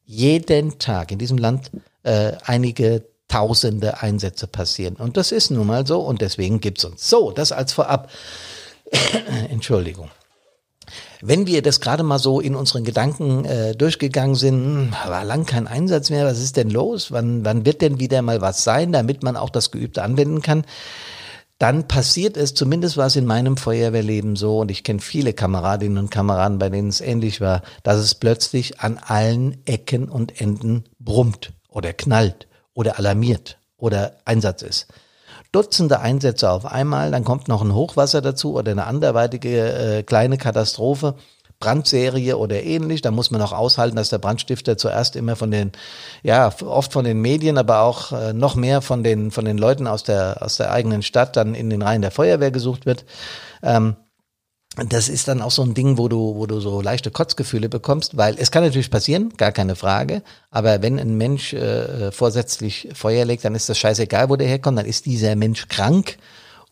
jeden 0.04 0.78
Tag 0.78 1.10
in 1.10 1.18
diesem 1.18 1.38
Land 1.38 1.70
äh, 2.04 2.32
einige 2.44 3.04
tausende 3.26 4.02
Einsätze 4.02 4.46
passieren. 4.46 4.96
Und 4.96 5.16
das 5.16 5.32
ist 5.32 5.50
nun 5.50 5.66
mal 5.66 5.84
so 5.86 6.00
und 6.00 6.20
deswegen 6.20 6.60
gibt's 6.60 6.84
uns. 6.84 7.08
So, 7.08 7.32
das 7.32 7.50
als 7.50 7.72
vorab. 7.72 8.10
Entschuldigung. 9.50 10.10
Wenn 11.20 11.46
wir 11.46 11.62
das 11.62 11.80
gerade 11.80 12.02
mal 12.02 12.18
so 12.18 12.40
in 12.40 12.56
unseren 12.56 12.84
Gedanken 12.84 13.44
äh, 13.44 13.76
durchgegangen 13.76 14.34
sind, 14.34 14.64
hm, 14.64 14.92
war 15.06 15.24
lang 15.24 15.46
kein 15.46 15.68
Einsatz 15.68 16.10
mehr, 16.10 16.26
was 16.26 16.40
ist 16.40 16.56
denn 16.56 16.70
los? 16.70 17.12
Wann, 17.12 17.44
wann 17.44 17.64
wird 17.64 17.80
denn 17.80 18.00
wieder 18.00 18.22
mal 18.22 18.40
was 18.40 18.64
sein, 18.64 18.92
damit 18.92 19.22
man 19.22 19.36
auch 19.36 19.50
das 19.50 19.70
Geübte 19.70 20.02
anwenden 20.02 20.42
kann? 20.42 20.64
Dann 21.58 21.86
passiert 21.86 22.36
es, 22.36 22.54
zumindest 22.54 22.96
war 22.96 23.06
es 23.06 23.14
in 23.14 23.24
meinem 23.24 23.56
Feuerwehrleben 23.56 24.34
so, 24.34 24.58
und 24.58 24.70
ich 24.72 24.82
kenne 24.82 24.98
viele 24.98 25.32
Kameradinnen 25.32 25.96
und 25.96 26.10
Kameraden, 26.10 26.58
bei 26.58 26.68
denen 26.70 26.88
es 26.88 27.00
ähnlich 27.00 27.40
war, 27.40 27.62
dass 27.84 27.98
es 27.98 28.16
plötzlich 28.16 28.80
an 28.80 28.98
allen 28.98 29.64
Ecken 29.64 30.08
und 30.08 30.40
Enden 30.40 30.86
brummt 30.98 31.52
oder 31.68 31.92
knallt 31.92 32.48
oder 32.74 32.98
alarmiert 32.98 33.58
oder 33.76 34.18
Einsatz 34.24 34.62
ist. 34.62 34.88
Dutzende 35.52 36.00
Einsätze 36.00 36.50
auf 36.50 36.64
einmal, 36.64 37.10
dann 37.10 37.24
kommt 37.24 37.46
noch 37.46 37.62
ein 37.62 37.74
Hochwasser 37.74 38.22
dazu 38.22 38.54
oder 38.54 38.72
eine 38.72 38.86
anderweitige 38.86 39.98
äh, 39.98 40.02
kleine 40.02 40.38
Katastrophe 40.38 41.14
Brandserie 41.62 42.36
oder 42.36 42.62
ähnlich. 42.62 43.00
Da 43.00 43.10
muss 43.10 43.30
man 43.30 43.40
auch 43.40 43.52
aushalten, 43.52 43.96
dass 43.96 44.10
der 44.10 44.18
Brandstifter 44.18 44.76
zuerst 44.76 45.16
immer 45.16 45.36
von 45.36 45.50
den, 45.50 45.72
ja, 46.22 46.52
oft 46.66 46.92
von 46.92 47.04
den 47.04 47.20
Medien, 47.20 47.56
aber 47.56 47.80
auch 47.82 48.12
äh, 48.12 48.32
noch 48.32 48.56
mehr 48.56 48.82
von 48.82 49.02
den, 49.02 49.30
von 49.30 49.44
den 49.44 49.58
Leuten 49.58 49.86
aus 49.86 50.02
der, 50.02 50.38
aus 50.40 50.56
der 50.56 50.72
eigenen 50.72 51.02
Stadt 51.02 51.36
dann 51.36 51.54
in 51.54 51.70
den 51.70 51.80
Reihen 51.80 52.02
der 52.02 52.10
Feuerwehr 52.10 52.50
gesucht 52.50 52.84
wird. 52.84 53.04
Ähm, 53.62 53.96
das 54.76 55.08
ist 55.08 55.28
dann 55.28 55.42
auch 55.42 55.50
so 55.50 55.62
ein 55.62 55.74
Ding, 55.74 55.98
wo 55.98 56.08
du, 56.08 56.34
wo 56.36 56.46
du 56.46 56.60
so 56.60 56.80
leichte 56.80 57.10
Kotzgefühle 57.10 57.68
bekommst, 57.68 58.16
weil 58.16 58.36
es 58.38 58.50
kann 58.50 58.64
natürlich 58.64 58.90
passieren, 58.90 59.34
gar 59.36 59.52
keine 59.52 59.76
Frage. 59.76 60.22
Aber 60.50 60.80
wenn 60.80 60.98
ein 60.98 61.16
Mensch 61.16 61.52
äh, 61.52 62.10
vorsätzlich 62.10 62.88
Feuer 62.94 63.26
legt, 63.26 63.44
dann 63.44 63.54
ist 63.54 63.68
das 63.68 63.78
scheißegal, 63.78 64.30
wo 64.30 64.36
der 64.36 64.48
herkommt, 64.48 64.78
dann 64.78 64.86
ist 64.86 65.04
dieser 65.04 65.36
Mensch 65.36 65.68
krank 65.68 66.16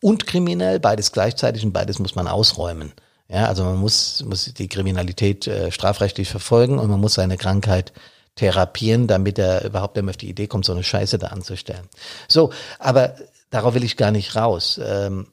und 0.01 0.27
kriminell, 0.27 0.81
beides 0.81 1.13
gleichzeitig 1.13 1.63
und 1.63 1.73
beides 1.73 1.99
muss 1.99 2.15
man 2.15 2.27
ausräumen. 2.27 2.93
Ja, 3.29 3.47
also 3.47 3.65
man 3.65 3.77
muss, 3.77 4.25
muss 4.25 4.53
die 4.55 4.69
Kriminalität 4.69 5.47
äh, 5.47 5.71
strafrechtlich 5.71 6.29
verfolgen 6.29 6.79
und 6.79 6.91
man 6.91 7.01
muss 7.01 7.15
seine 7.15 7.37
Krankheit 7.37 7.93
therapieren, 8.35 9.07
damit 9.09 9.39
er 9.39 9.65
überhaupt 9.65 9.99
auf 9.99 10.17
die 10.17 10.31
Idee 10.31 10.47
kommt, 10.47 10.65
so 10.65 10.73
eine 10.73 10.83
Scheiße 10.83 11.19
da 11.19 11.29
anzustellen. 11.29 11.87
So, 12.29 12.51
aber 12.79 13.15
darauf 13.51 13.75
will 13.75 13.85
ich 13.85 13.99
gar 13.99 14.11
nicht 14.11 14.35
raus. 14.35 14.81
Ähm, 14.83 15.27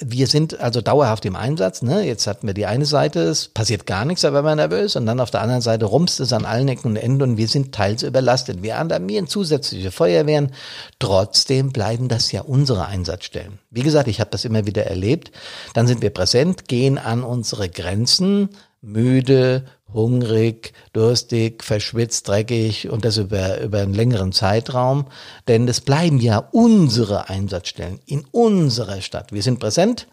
wir 0.00 0.26
sind 0.26 0.60
also 0.60 0.80
dauerhaft 0.80 1.24
im 1.26 1.36
Einsatz. 1.36 1.82
Ne? 1.82 2.06
Jetzt 2.06 2.26
hatten 2.26 2.46
wir 2.46 2.54
die 2.54 2.66
eine 2.66 2.86
Seite, 2.86 3.20
es 3.20 3.48
passiert 3.48 3.86
gar 3.86 4.04
nichts, 4.04 4.24
aber 4.24 4.42
man 4.42 4.56
nervös. 4.56 4.96
Und 4.96 5.06
dann 5.06 5.20
auf 5.20 5.30
der 5.30 5.42
anderen 5.42 5.60
Seite 5.60 5.84
rumst 5.84 6.20
es 6.20 6.32
an 6.32 6.44
allen 6.44 6.68
Ecken 6.68 6.88
und 6.88 6.96
Enden 6.96 7.22
und 7.22 7.36
wir 7.36 7.48
sind 7.48 7.74
teils 7.74 8.02
überlastet. 8.02 8.62
Wir 8.62 8.78
alarmieren 8.78 9.28
zusätzliche 9.28 9.90
Feuerwehren. 9.90 10.52
Trotzdem 10.98 11.72
bleiben 11.72 12.08
das 12.08 12.32
ja 12.32 12.42
unsere 12.42 12.86
Einsatzstellen. 12.86 13.58
Wie 13.70 13.82
gesagt, 13.82 14.08
ich 14.08 14.20
habe 14.20 14.30
das 14.30 14.44
immer 14.44 14.66
wieder 14.66 14.86
erlebt. 14.86 15.32
Dann 15.74 15.86
sind 15.86 16.02
wir 16.02 16.10
präsent, 16.10 16.66
gehen 16.68 16.98
an 16.98 17.22
unsere 17.22 17.68
Grenzen, 17.68 18.48
müde, 18.80 19.64
hungrig, 19.92 20.72
durstig, 20.92 21.64
verschwitzt, 21.64 22.28
dreckig 22.28 22.88
und 22.88 23.04
das 23.04 23.16
über, 23.16 23.60
über 23.60 23.80
einen 23.80 23.94
längeren 23.94 24.32
Zeitraum. 24.32 25.06
Denn 25.48 25.68
es 25.68 25.80
bleiben 25.80 26.18
ja 26.18 26.38
unsere 26.52 27.28
Einsatzstellen 27.28 28.00
in 28.06 28.24
unserer 28.30 29.00
Stadt. 29.00 29.32
Wir 29.32 29.42
sind 29.42 29.60
präsent. 29.60 30.06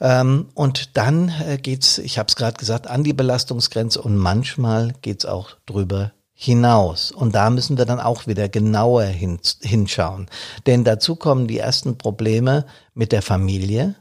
Ähm, 0.00 0.48
und 0.54 0.96
dann 0.96 1.32
äh, 1.46 1.58
geht's, 1.58 1.98
ich 1.98 2.18
habe 2.18 2.28
es 2.28 2.36
gerade 2.36 2.56
gesagt, 2.56 2.86
an 2.86 3.04
die 3.04 3.14
Belastungsgrenze 3.14 4.02
und 4.02 4.16
manchmal 4.16 4.92
geht's 5.02 5.24
auch 5.24 5.50
drüber 5.64 6.12
hinaus. 6.34 7.12
Und 7.12 7.34
da 7.34 7.48
müssen 7.48 7.78
wir 7.78 7.86
dann 7.86 7.98
auch 7.98 8.26
wieder 8.26 8.48
genauer 8.48 9.04
hin, 9.04 9.38
hinschauen. 9.62 10.26
Denn 10.66 10.84
dazu 10.84 11.16
kommen 11.16 11.46
die 11.46 11.58
ersten 11.58 11.96
Probleme 11.96 12.66
mit 12.92 13.12
der 13.12 13.22
Familie, 13.22 13.94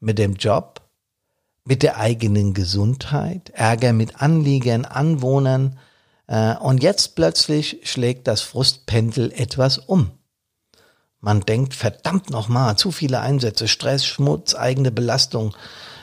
mit 0.00 0.18
dem 0.18 0.36
Job, 0.36 0.79
mit 1.64 1.82
der 1.82 1.98
eigenen 1.98 2.54
Gesundheit, 2.54 3.50
Ärger 3.50 3.92
mit 3.92 4.20
Anliegern, 4.20 4.84
Anwohnern. 4.84 5.78
Äh, 6.26 6.56
und 6.56 6.82
jetzt 6.82 7.14
plötzlich 7.14 7.80
schlägt 7.84 8.26
das 8.26 8.40
Frustpendel 8.40 9.32
etwas 9.32 9.78
um. 9.78 10.10
Man 11.20 11.40
denkt, 11.40 11.74
verdammt 11.74 12.30
nochmal, 12.30 12.76
zu 12.76 12.90
viele 12.90 13.20
Einsätze, 13.20 13.68
Stress, 13.68 14.06
Schmutz, 14.06 14.54
eigene 14.54 14.90
Belastung. 14.90 15.54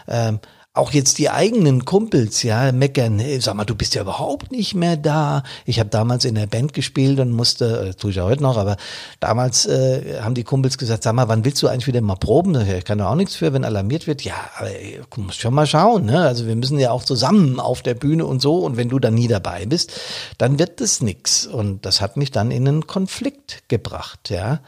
Ähm, 0.07 0.39
auch 0.77 0.91
jetzt 0.91 1.17
die 1.17 1.29
eigenen 1.29 1.85
Kumpels, 1.85 2.43
ja, 2.43 2.71
meckern, 2.71 3.19
hey, 3.19 3.39
sag 3.41 3.55
mal, 3.55 3.65
du 3.65 3.75
bist 3.75 3.95
ja 3.95 4.01
überhaupt 4.01 4.51
nicht 4.51 4.75
mehr 4.75 4.95
da. 4.95 5.43
Ich 5.65 5.79
habe 5.79 5.89
damals 5.89 6.25
in 6.25 6.35
der 6.35 6.47
Band 6.47 6.73
gespielt 6.73 7.19
und 7.19 7.31
musste, 7.31 7.89
äh, 7.89 7.93
tue 7.93 8.11
ich 8.11 8.17
ja 8.17 8.23
heute 8.23 8.43
noch, 8.43 8.57
aber 8.57 8.77
damals 9.19 9.65
äh, 9.65 10.21
haben 10.21 10.35
die 10.35 10.43
Kumpels 10.43 10.77
gesagt, 10.77 11.03
sag 11.03 11.13
mal, 11.13 11.27
wann 11.27 11.45
willst 11.45 11.61
du 11.63 11.67
eigentlich 11.67 11.87
wieder 11.87 12.01
mal 12.01 12.15
proben? 12.15 12.55
Ich 12.55 12.85
kann 12.85 12.99
da 12.99 13.09
auch 13.09 13.15
nichts 13.15 13.35
für, 13.35 13.53
wenn 13.53 13.65
alarmiert 13.65 14.07
wird. 14.07 14.23
Ja, 14.23 14.35
aber 14.57 14.69
du 14.69 15.21
musst 15.21 15.39
schon 15.39 15.53
mal 15.53 15.67
schauen, 15.67 16.05
ne? 16.05 16.21
Also 16.21 16.47
wir 16.47 16.55
müssen 16.55 16.79
ja 16.79 16.91
auch 16.91 17.03
zusammen 17.03 17.59
auf 17.59 17.81
der 17.81 17.95
Bühne 17.95 18.25
und 18.25 18.41
so 18.41 18.59
und 18.59 18.77
wenn 18.77 18.89
du 18.89 18.99
dann 18.99 19.15
nie 19.15 19.27
dabei 19.27 19.65
bist, 19.65 19.91
dann 20.37 20.59
wird 20.59 20.79
das 20.79 21.01
nix. 21.01 21.47
Und 21.47 21.85
das 21.85 22.01
hat 22.01 22.17
mich 22.17 22.31
dann 22.31 22.51
in 22.51 22.67
einen 22.67 22.87
Konflikt 22.87 23.63
gebracht, 23.67 24.29
ja. 24.29 24.59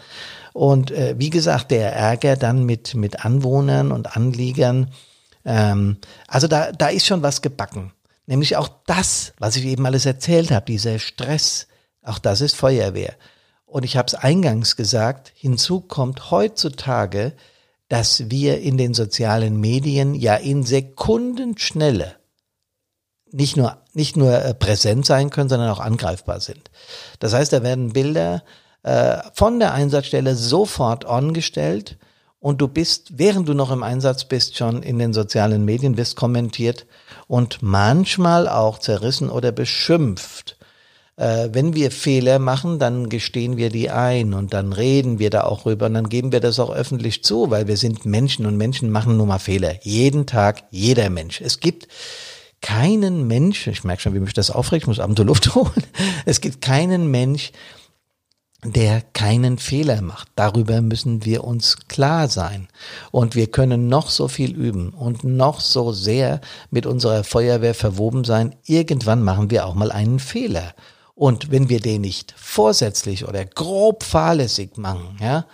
Und 0.54 0.92
äh, 0.92 1.16
wie 1.18 1.30
gesagt, 1.30 1.72
der 1.72 1.94
Ärger 1.94 2.36
dann 2.36 2.66
mit, 2.66 2.96
mit 2.96 3.24
Anwohnern 3.24 3.92
und 3.92 4.18
Anliegern, 4.18 4.88
ähm, 5.50 5.98
also 6.28 6.48
da, 6.48 6.72
da 6.72 6.88
ist 6.90 7.08
schon 7.08 7.24
was 7.24 7.42
gebacken. 7.42 7.92
Nämlich 8.28 8.56
auch 8.56 8.70
das, 8.86 9.34
was 9.40 9.56
ich 9.56 9.66
eben 9.66 9.86
alles 9.86 10.06
erzählt 10.06 10.52
habe, 10.52 10.68
dieser 10.68 11.00
Stress, 11.00 11.68
auch 12.04 12.20
das 12.20 12.42
ist 12.42 12.56
Feuerwehr. 12.56 13.16
Und 13.66 13.84
ich 13.84 13.98
habe 13.98 14.06
es 14.06 14.14
eingangs 14.14 14.76
gesagt, 14.76 15.32
hinzu 15.36 15.82
kommt 15.82 16.30
heutzutage, 16.30 17.34
dass 17.88 18.30
wir 18.30 18.62
in 18.62 18.78
den 18.78 18.94
sozialen 18.94 19.60
Medien 19.60 20.14
ja 20.14 20.36
in 20.36 20.64
Sekundenschnelle 20.64 22.16
nicht 23.32 23.58
nur, 23.58 23.78
nicht 23.94 24.18
nur 24.18 24.34
äh, 24.34 24.54
präsent 24.54 25.08
sein 25.08 25.32
können, 25.32 25.50
sondern 25.50 25.70
auch 25.70 25.80
angreifbar 25.80 26.40
sind. 26.40 26.70
Das 27.20 27.34
heißt, 27.34 27.52
da 27.54 27.64
werden 27.64 27.94
Bilder 27.94 28.44
äh, 28.84 29.18
von 29.34 29.60
der 29.60 29.74
Einsatzstelle 29.74 30.36
sofort 30.36 31.06
on 31.06 31.34
gestellt 31.34 31.98
und 32.40 32.62
du 32.62 32.68
bist, 32.68 33.18
während 33.18 33.50
du 33.50 33.54
noch 33.54 33.72
im 33.72 33.84
Einsatz 33.84 34.26
bist, 34.26 34.58
schon 34.58 34.82
in 34.82 34.98
den 34.98 35.14
sozialen 35.14 35.66
Medien, 35.66 35.98
wirst 35.98 36.16
kommentiert 36.16 36.86
und 37.28 37.62
manchmal 37.62 38.48
auch 38.48 38.80
zerrissen 38.80 39.30
oder 39.30 39.52
beschimpft. 39.52 40.58
Äh, 41.18 41.50
wenn 41.52 41.76
wir 41.76 41.92
Fehler 41.92 42.40
machen, 42.40 42.80
dann 42.80 43.10
gestehen 43.10 43.58
wir 43.58 43.70
die 43.70 43.90
ein 43.90 44.34
und 44.34 44.54
dann 44.54 44.72
reden 44.72 45.20
wir 45.20 45.30
da 45.30 45.44
auch 45.44 45.66
rüber 45.66 45.88
und 45.88 45.96
dann 45.96 46.08
geben 46.08 46.32
wir 46.32 46.40
das 46.40 46.60
auch 46.60 46.74
öffentlich 46.74 47.26
zu, 47.26 47.52
weil 47.52 47.68
wir 47.68 47.76
sind 47.76 48.06
Menschen 48.06 48.46
und 48.46 48.56
Menschen 48.56 48.90
machen 48.90 49.18
nun 49.18 49.28
mal 49.28 49.40
Fehler. 49.40 49.76
Jeden 49.82 50.26
Tag, 50.26 50.64
jeder 50.72 51.10
Mensch. 51.10 51.42
Es 51.42 51.60
gibt 51.60 51.90
keinen 52.62 53.28
Mensch, 53.28 53.68
ich 53.68 53.84
merke 53.84 54.02
schon, 54.02 54.14
wie 54.14 54.20
mich 54.20 54.34
das 54.34 54.50
aufregt, 54.50 54.84
ich 54.84 54.88
muss 54.88 55.00
abends 55.00 55.22
Luft 55.22 55.56
holen. 55.56 55.84
Es 56.26 56.40
gibt 56.40 56.62
keinen 56.62 57.12
Mensch, 57.12 57.52
der 58.64 59.02
keinen 59.14 59.58
Fehler 59.58 60.02
macht. 60.02 60.28
Darüber 60.36 60.82
müssen 60.82 61.24
wir 61.24 61.46
uns 61.46 61.78
klar 61.88 62.28
sein. 62.28 62.68
Und 63.12 63.36
wir 63.36 63.48
können 63.48 63.88
noch 63.88 64.10
so 64.10 64.28
viel 64.28 64.54
üben 64.54 64.90
und 64.90 65.24
noch 65.24 65.62
so 65.62 65.94
sehr 65.94 66.42
mit 66.70 66.86
unserer 66.86 67.24
Feuerwehr 67.24 67.74
verwoben 67.74 68.26
sein. 68.26 68.56
Irgendwann 68.66 69.24
machen 69.24 69.50
wir 69.50 69.66
auch 69.66 69.76
mal 69.76 69.92
einen 69.92 70.20
Fehler. 70.20 70.74
Und 71.16 71.52
wenn 71.52 71.70
wir 71.70 71.80
den 71.80 72.02
nicht 72.02 72.34
vorsätzlich 72.38 73.28
oder 73.28 73.46
grob 73.46 74.04
fahrlässig 74.04 74.78
machen, 74.78 75.18
ja, 75.22 75.46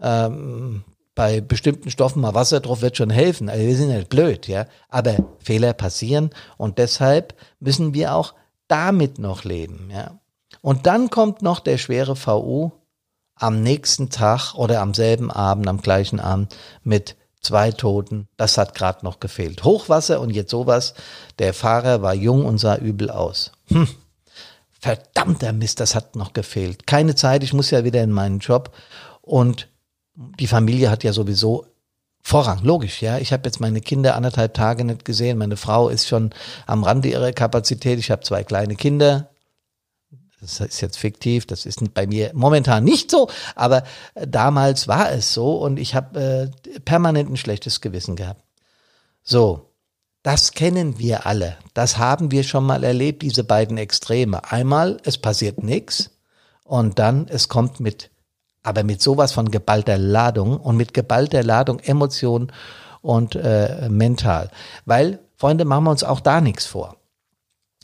ähm, 0.00 0.84
bei 1.14 1.40
bestimmten 1.40 1.90
Stoffen 1.90 2.22
mal 2.22 2.34
Wasser 2.34 2.60
drauf 2.60 2.82
wird 2.82 2.96
schon 2.96 3.10
helfen. 3.10 3.48
Also 3.48 3.64
wir 3.64 3.76
sind 3.76 3.88
nicht 3.88 4.08
blöd, 4.08 4.48
ja. 4.48 4.66
Aber 4.88 5.16
Fehler 5.38 5.72
passieren 5.72 6.30
und 6.56 6.78
deshalb 6.78 7.34
müssen 7.60 7.94
wir 7.94 8.14
auch 8.14 8.34
damit 8.68 9.18
noch 9.18 9.44
leben, 9.44 9.90
ja. 9.92 10.18
Und 10.64 10.86
dann 10.86 11.10
kommt 11.10 11.42
noch 11.42 11.60
der 11.60 11.76
schwere 11.76 12.16
VU 12.16 12.70
am 13.34 13.62
nächsten 13.62 14.08
Tag 14.08 14.54
oder 14.54 14.80
am 14.80 14.94
selben 14.94 15.30
Abend, 15.30 15.68
am 15.68 15.82
gleichen 15.82 16.20
Abend 16.20 16.56
mit 16.82 17.16
zwei 17.42 17.70
Toten. 17.70 18.28
Das 18.38 18.56
hat 18.56 18.74
gerade 18.74 19.04
noch 19.04 19.20
gefehlt. 19.20 19.62
Hochwasser 19.62 20.22
und 20.22 20.30
jetzt 20.30 20.50
sowas. 20.50 20.94
Der 21.38 21.52
Fahrer 21.52 22.00
war 22.00 22.14
jung 22.14 22.46
und 22.46 22.56
sah 22.56 22.76
übel 22.76 23.10
aus. 23.10 23.52
Hm. 23.66 23.86
Verdammter 24.70 25.52
Mist, 25.52 25.80
das 25.80 25.94
hat 25.94 26.16
noch 26.16 26.32
gefehlt. 26.32 26.86
Keine 26.86 27.14
Zeit, 27.14 27.42
ich 27.42 27.52
muss 27.52 27.70
ja 27.70 27.84
wieder 27.84 28.02
in 28.02 28.10
meinen 28.10 28.38
Job. 28.38 28.74
Und 29.20 29.68
die 30.14 30.46
Familie 30.46 30.90
hat 30.90 31.04
ja 31.04 31.12
sowieso 31.12 31.66
Vorrang, 32.26 32.64
logisch, 32.64 33.02
ja. 33.02 33.18
Ich 33.18 33.34
habe 33.34 33.42
jetzt 33.44 33.60
meine 33.60 33.82
Kinder 33.82 34.16
anderthalb 34.16 34.54
Tage 34.54 34.82
nicht 34.86 35.04
gesehen. 35.04 35.36
Meine 35.36 35.58
Frau 35.58 35.90
ist 35.90 36.08
schon 36.08 36.30
am 36.66 36.82
Rande 36.82 37.10
ihrer 37.10 37.32
Kapazität. 37.32 37.98
Ich 37.98 38.10
habe 38.10 38.22
zwei 38.22 38.42
kleine 38.44 38.76
Kinder, 38.76 39.28
das 40.44 40.60
ist 40.60 40.80
jetzt 40.80 40.98
fiktiv, 40.98 41.46
das 41.46 41.64
ist 41.64 41.94
bei 41.94 42.06
mir 42.06 42.30
momentan 42.34 42.84
nicht 42.84 43.10
so, 43.10 43.28
aber 43.54 43.84
äh, 44.14 44.26
damals 44.26 44.88
war 44.88 45.10
es 45.10 45.32
so 45.32 45.56
und 45.56 45.78
ich 45.78 45.94
habe 45.94 46.52
äh, 46.74 46.80
permanent 46.80 47.30
ein 47.30 47.36
schlechtes 47.36 47.80
Gewissen 47.80 48.14
gehabt. 48.14 48.42
So, 49.22 49.70
das 50.22 50.52
kennen 50.52 50.98
wir 50.98 51.26
alle. 51.26 51.56
Das 51.72 51.98
haben 51.98 52.30
wir 52.30 52.44
schon 52.44 52.64
mal 52.64 52.84
erlebt, 52.84 53.22
diese 53.22 53.44
beiden 53.44 53.78
Extreme. 53.78 54.50
Einmal, 54.50 54.98
es 55.04 55.18
passiert 55.18 55.62
nichts 55.62 56.10
und 56.64 56.98
dann, 56.98 57.26
es 57.28 57.48
kommt 57.48 57.80
mit, 57.80 58.10
aber 58.62 58.84
mit 58.84 59.00
sowas 59.00 59.32
von 59.32 59.50
geballter 59.50 59.98
Ladung 59.98 60.58
und 60.58 60.76
mit 60.76 60.92
geballter 60.92 61.42
Ladung 61.42 61.78
Emotion 61.80 62.52
und 63.00 63.34
äh, 63.34 63.88
mental. 63.88 64.50
Weil, 64.84 65.20
Freunde, 65.36 65.64
machen 65.64 65.84
wir 65.84 65.90
uns 65.90 66.04
auch 66.04 66.20
da 66.20 66.40
nichts 66.40 66.66
vor 66.66 66.96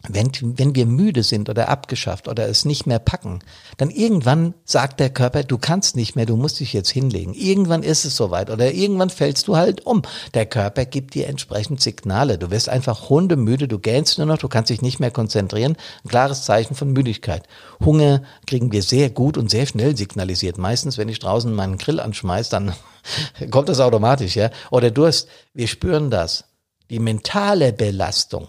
wenn, 0.08 0.30
wenn 0.40 0.74
wir 0.74 0.86
müde 0.86 1.22
sind 1.22 1.50
oder 1.50 1.68
abgeschafft 1.68 2.26
oder 2.26 2.48
es 2.48 2.64
nicht 2.64 2.86
mehr 2.86 2.98
packen, 2.98 3.40
dann 3.76 3.90
irgendwann 3.90 4.54
sagt 4.64 4.98
der 4.98 5.10
Körper, 5.10 5.42
du 5.42 5.58
kannst 5.58 5.94
nicht 5.94 6.16
mehr, 6.16 6.24
du 6.24 6.36
musst 6.36 6.58
dich 6.60 6.72
jetzt 6.72 6.88
hinlegen. 6.88 7.34
Irgendwann 7.34 7.82
ist 7.82 8.06
es 8.06 8.16
soweit 8.16 8.48
oder 8.48 8.72
irgendwann 8.72 9.10
fällst 9.10 9.46
du 9.46 9.56
halt 9.56 9.84
um. 9.84 10.02
Der 10.32 10.46
Körper 10.46 10.86
gibt 10.86 11.14
dir 11.14 11.28
entsprechend 11.28 11.82
Signale. 11.82 12.38
Du 12.38 12.50
wirst 12.50 12.70
einfach 12.70 13.10
hundemüde, 13.10 13.68
du 13.68 13.78
gähnst 13.78 14.16
nur 14.16 14.26
noch, 14.26 14.38
du 14.38 14.48
kannst 14.48 14.70
dich 14.70 14.80
nicht 14.80 15.00
mehr 15.00 15.10
konzentrieren. 15.10 15.76
Ein 16.04 16.08
klares 16.08 16.44
Zeichen 16.44 16.74
von 16.74 16.92
Müdigkeit. 16.92 17.46
Hunger 17.84 18.22
kriegen 18.46 18.72
wir 18.72 18.82
sehr 18.82 19.10
gut 19.10 19.36
und 19.36 19.50
sehr 19.50 19.66
schnell 19.66 19.96
signalisiert. 19.96 20.56
Meistens, 20.56 20.96
wenn 20.96 21.10
ich 21.10 21.18
draußen 21.18 21.52
meinen 21.54 21.76
Grill 21.76 22.00
anschmeiß, 22.00 22.48
dann 22.48 22.72
kommt 23.50 23.68
das 23.68 23.80
automatisch, 23.80 24.34
ja. 24.34 24.50
Oder 24.70 24.90
Durst. 24.90 25.28
Wir 25.52 25.68
spüren 25.68 26.10
das. 26.10 26.44
Die 26.88 26.98
mentale 26.98 27.72
Belastung 27.72 28.48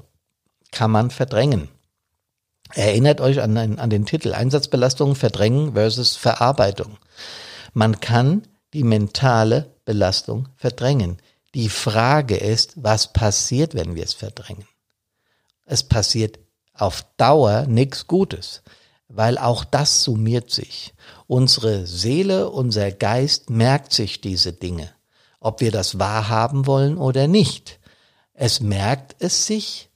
kann 0.71 0.91
man 0.91 1.11
verdrängen. 1.11 1.69
Erinnert 2.73 3.21
euch 3.21 3.41
an, 3.41 3.57
an 3.57 3.89
den 3.89 4.05
Titel 4.05 4.33
Einsatzbelastung, 4.33 5.15
Verdrängen 5.15 5.73
versus 5.73 6.15
Verarbeitung. 6.15 6.97
Man 7.73 7.99
kann 7.99 8.43
die 8.73 8.83
mentale 8.83 9.75
Belastung 9.85 10.47
verdrängen. 10.55 11.17
Die 11.53 11.69
Frage 11.69 12.37
ist, 12.37 12.73
was 12.81 13.11
passiert, 13.11 13.75
wenn 13.75 13.95
wir 13.95 14.03
es 14.03 14.13
verdrängen? 14.13 14.65
Es 15.65 15.83
passiert 15.83 16.39
auf 16.73 17.05
Dauer 17.17 17.65
nichts 17.67 18.07
Gutes, 18.07 18.61
weil 19.09 19.37
auch 19.37 19.65
das 19.65 20.03
summiert 20.03 20.49
sich. 20.49 20.93
Unsere 21.27 21.85
Seele, 21.85 22.49
unser 22.49 22.91
Geist 22.91 23.49
merkt 23.49 23.91
sich 23.91 24.21
diese 24.21 24.53
Dinge, 24.53 24.89
ob 25.41 25.59
wir 25.59 25.71
das 25.71 25.99
wahrhaben 25.99 26.65
wollen 26.65 26.97
oder 26.97 27.27
nicht. 27.27 27.79
Es 28.33 28.61
merkt 28.61 29.15
es 29.19 29.45
sich 29.45 29.90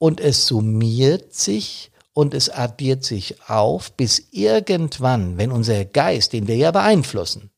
und 0.00 0.18
es 0.18 0.46
summiert 0.46 1.34
sich 1.34 1.92
und 2.14 2.32
es 2.32 2.48
addiert 2.48 3.04
sich 3.04 3.36
auf, 3.48 3.92
bis 3.92 4.28
irgendwann, 4.30 5.36
wenn 5.36 5.52
unser 5.52 5.84
Geist, 5.84 6.32
den 6.32 6.48
wir 6.48 6.56
ja 6.56 6.70
beeinflussen, 6.70 7.50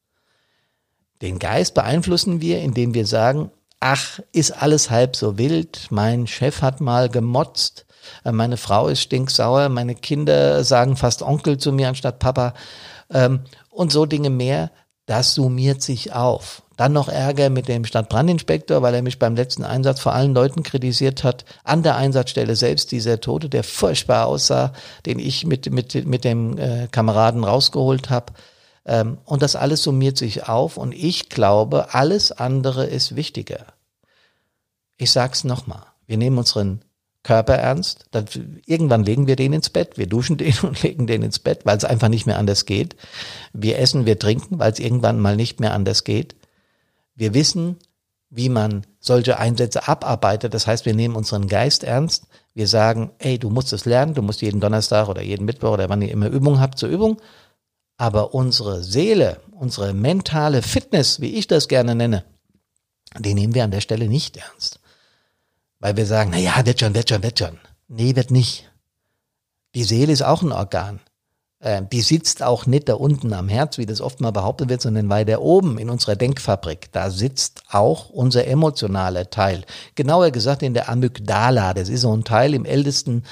den 1.22 1.38
Geist 1.38 1.74
beeinflussen 1.74 2.40
wir, 2.40 2.60
indem 2.60 2.94
wir 2.94 3.06
sagen, 3.06 3.52
ach, 3.78 4.18
ist 4.32 4.50
alles 4.50 4.90
halb 4.90 5.14
so 5.14 5.38
wild, 5.38 5.86
mein 5.90 6.26
Chef 6.26 6.62
hat 6.62 6.80
mal 6.80 7.08
gemotzt, 7.08 7.86
äh, 8.24 8.32
meine 8.32 8.56
Frau 8.56 8.88
ist 8.88 9.02
stinksauer, 9.02 9.68
meine 9.68 9.94
Kinder 9.94 10.64
sagen 10.64 10.96
fast 10.96 11.22
Onkel 11.22 11.58
zu 11.58 11.70
mir 11.70 11.88
anstatt 11.88 12.18
Papa 12.18 12.54
ähm, 13.10 13.42
und 13.70 13.92
so 13.92 14.04
Dinge 14.04 14.30
mehr, 14.30 14.72
das 15.12 15.34
summiert 15.34 15.82
sich 15.82 16.14
auf. 16.14 16.62
Dann 16.78 16.94
noch 16.94 17.10
Ärger 17.10 17.50
mit 17.50 17.68
dem 17.68 17.84
Stadtbrandinspektor, 17.84 18.80
weil 18.80 18.94
er 18.94 19.02
mich 19.02 19.18
beim 19.18 19.36
letzten 19.36 19.62
Einsatz 19.62 20.00
vor 20.00 20.14
allen 20.14 20.32
Leuten 20.32 20.62
kritisiert 20.62 21.22
hat. 21.22 21.44
An 21.64 21.82
der 21.82 21.96
Einsatzstelle 21.96 22.56
selbst 22.56 22.92
dieser 22.92 23.20
Tote, 23.20 23.50
der 23.50 23.62
furchtbar 23.62 24.24
aussah, 24.24 24.72
den 25.04 25.18
ich 25.18 25.44
mit, 25.44 25.70
mit, 25.70 26.06
mit 26.06 26.24
dem 26.24 26.56
äh, 26.56 26.88
Kameraden 26.90 27.44
rausgeholt 27.44 28.08
habe. 28.08 28.32
Ähm, 28.86 29.18
und 29.26 29.42
das 29.42 29.54
alles 29.54 29.82
summiert 29.82 30.16
sich 30.16 30.48
auf 30.48 30.78
und 30.78 30.92
ich 30.92 31.28
glaube, 31.28 31.92
alles 31.92 32.32
andere 32.32 32.86
ist 32.86 33.14
wichtiger. 33.14 33.66
Ich 34.96 35.10
sag's 35.10 35.44
nochmal. 35.44 35.82
Wir 36.06 36.16
nehmen 36.16 36.38
unseren 36.38 36.86
Körper 37.22 37.54
ernst. 37.54 38.06
Dann, 38.10 38.26
irgendwann 38.66 39.04
legen 39.04 39.26
wir 39.26 39.36
den 39.36 39.52
ins 39.52 39.70
Bett, 39.70 39.98
wir 39.98 40.06
duschen 40.06 40.36
den 40.36 40.54
und 40.62 40.82
legen 40.82 41.06
den 41.06 41.22
ins 41.22 41.38
Bett, 41.38 41.60
weil 41.64 41.76
es 41.76 41.84
einfach 41.84 42.08
nicht 42.08 42.26
mehr 42.26 42.38
anders 42.38 42.66
geht. 42.66 42.96
Wir 43.52 43.78
essen, 43.78 44.06
wir 44.06 44.18
trinken, 44.18 44.58
weil 44.58 44.72
es 44.72 44.78
irgendwann 44.78 45.20
mal 45.20 45.36
nicht 45.36 45.60
mehr 45.60 45.74
anders 45.74 46.04
geht. 46.04 46.36
Wir 47.14 47.34
wissen, 47.34 47.76
wie 48.30 48.48
man 48.48 48.86
solche 48.98 49.38
Einsätze 49.38 49.86
abarbeitet. 49.86 50.54
Das 50.54 50.66
heißt, 50.66 50.86
wir 50.86 50.94
nehmen 50.94 51.16
unseren 51.16 51.48
Geist 51.48 51.84
ernst. 51.84 52.26
Wir 52.54 52.66
sagen, 52.66 53.10
ey, 53.18 53.38
du 53.38 53.50
musst 53.50 53.72
es 53.72 53.84
lernen, 53.84 54.14
du 54.14 54.22
musst 54.22 54.40
jeden 54.40 54.60
Donnerstag 54.60 55.08
oder 55.08 55.22
jeden 55.22 55.44
Mittwoch 55.44 55.72
oder 55.72 55.88
wann 55.88 56.02
ihr 56.02 56.10
immer 56.10 56.28
Übung 56.28 56.58
habt 56.58 56.78
zur 56.78 56.88
Übung. 56.88 57.20
Aber 57.98 58.34
unsere 58.34 58.82
Seele, 58.82 59.40
unsere 59.52 59.92
mentale 59.92 60.62
Fitness, 60.62 61.20
wie 61.20 61.34
ich 61.34 61.46
das 61.46 61.68
gerne 61.68 61.94
nenne, 61.94 62.24
die 63.18 63.34
nehmen 63.34 63.54
wir 63.54 63.64
an 63.64 63.70
der 63.70 63.82
Stelle 63.82 64.08
nicht 64.08 64.38
ernst. 64.38 64.80
Weil 65.82 65.96
wir 65.96 66.06
sagen, 66.06 66.30
na 66.32 66.38
ja, 66.38 66.64
wird 66.64 66.78
schon, 66.78 66.94
wird 66.94 67.08
schon, 67.08 67.24
wird 67.24 67.40
schon. 67.40 67.58
Nee, 67.88 68.14
wird 68.14 68.30
nicht. 68.30 68.70
Die 69.74 69.82
Seele 69.82 70.12
ist 70.12 70.22
auch 70.22 70.42
ein 70.42 70.52
Organ. 70.52 71.00
Äh, 71.58 71.82
die 71.90 72.02
sitzt 72.02 72.40
auch 72.40 72.66
nicht 72.66 72.88
da 72.88 72.94
unten 72.94 73.32
am 73.32 73.48
Herz, 73.48 73.78
wie 73.78 73.86
das 73.86 74.00
oft 74.00 74.20
mal 74.20 74.30
behauptet 74.30 74.68
wird, 74.68 74.80
sondern 74.80 75.08
weiter 75.08 75.42
oben 75.42 75.78
in 75.78 75.90
unserer 75.90 76.14
Denkfabrik. 76.14 76.92
Da 76.92 77.10
sitzt 77.10 77.64
auch 77.68 78.10
unser 78.10 78.46
emotionaler 78.46 79.28
Teil. 79.30 79.64
Genauer 79.96 80.30
gesagt 80.30 80.62
in 80.62 80.72
der 80.72 80.88
Amygdala. 80.88 81.74
Das 81.74 81.88
ist 81.88 82.02
so 82.02 82.16
ein 82.16 82.22
Teil 82.22 82.54
im 82.54 82.64
ältesten 82.64 83.24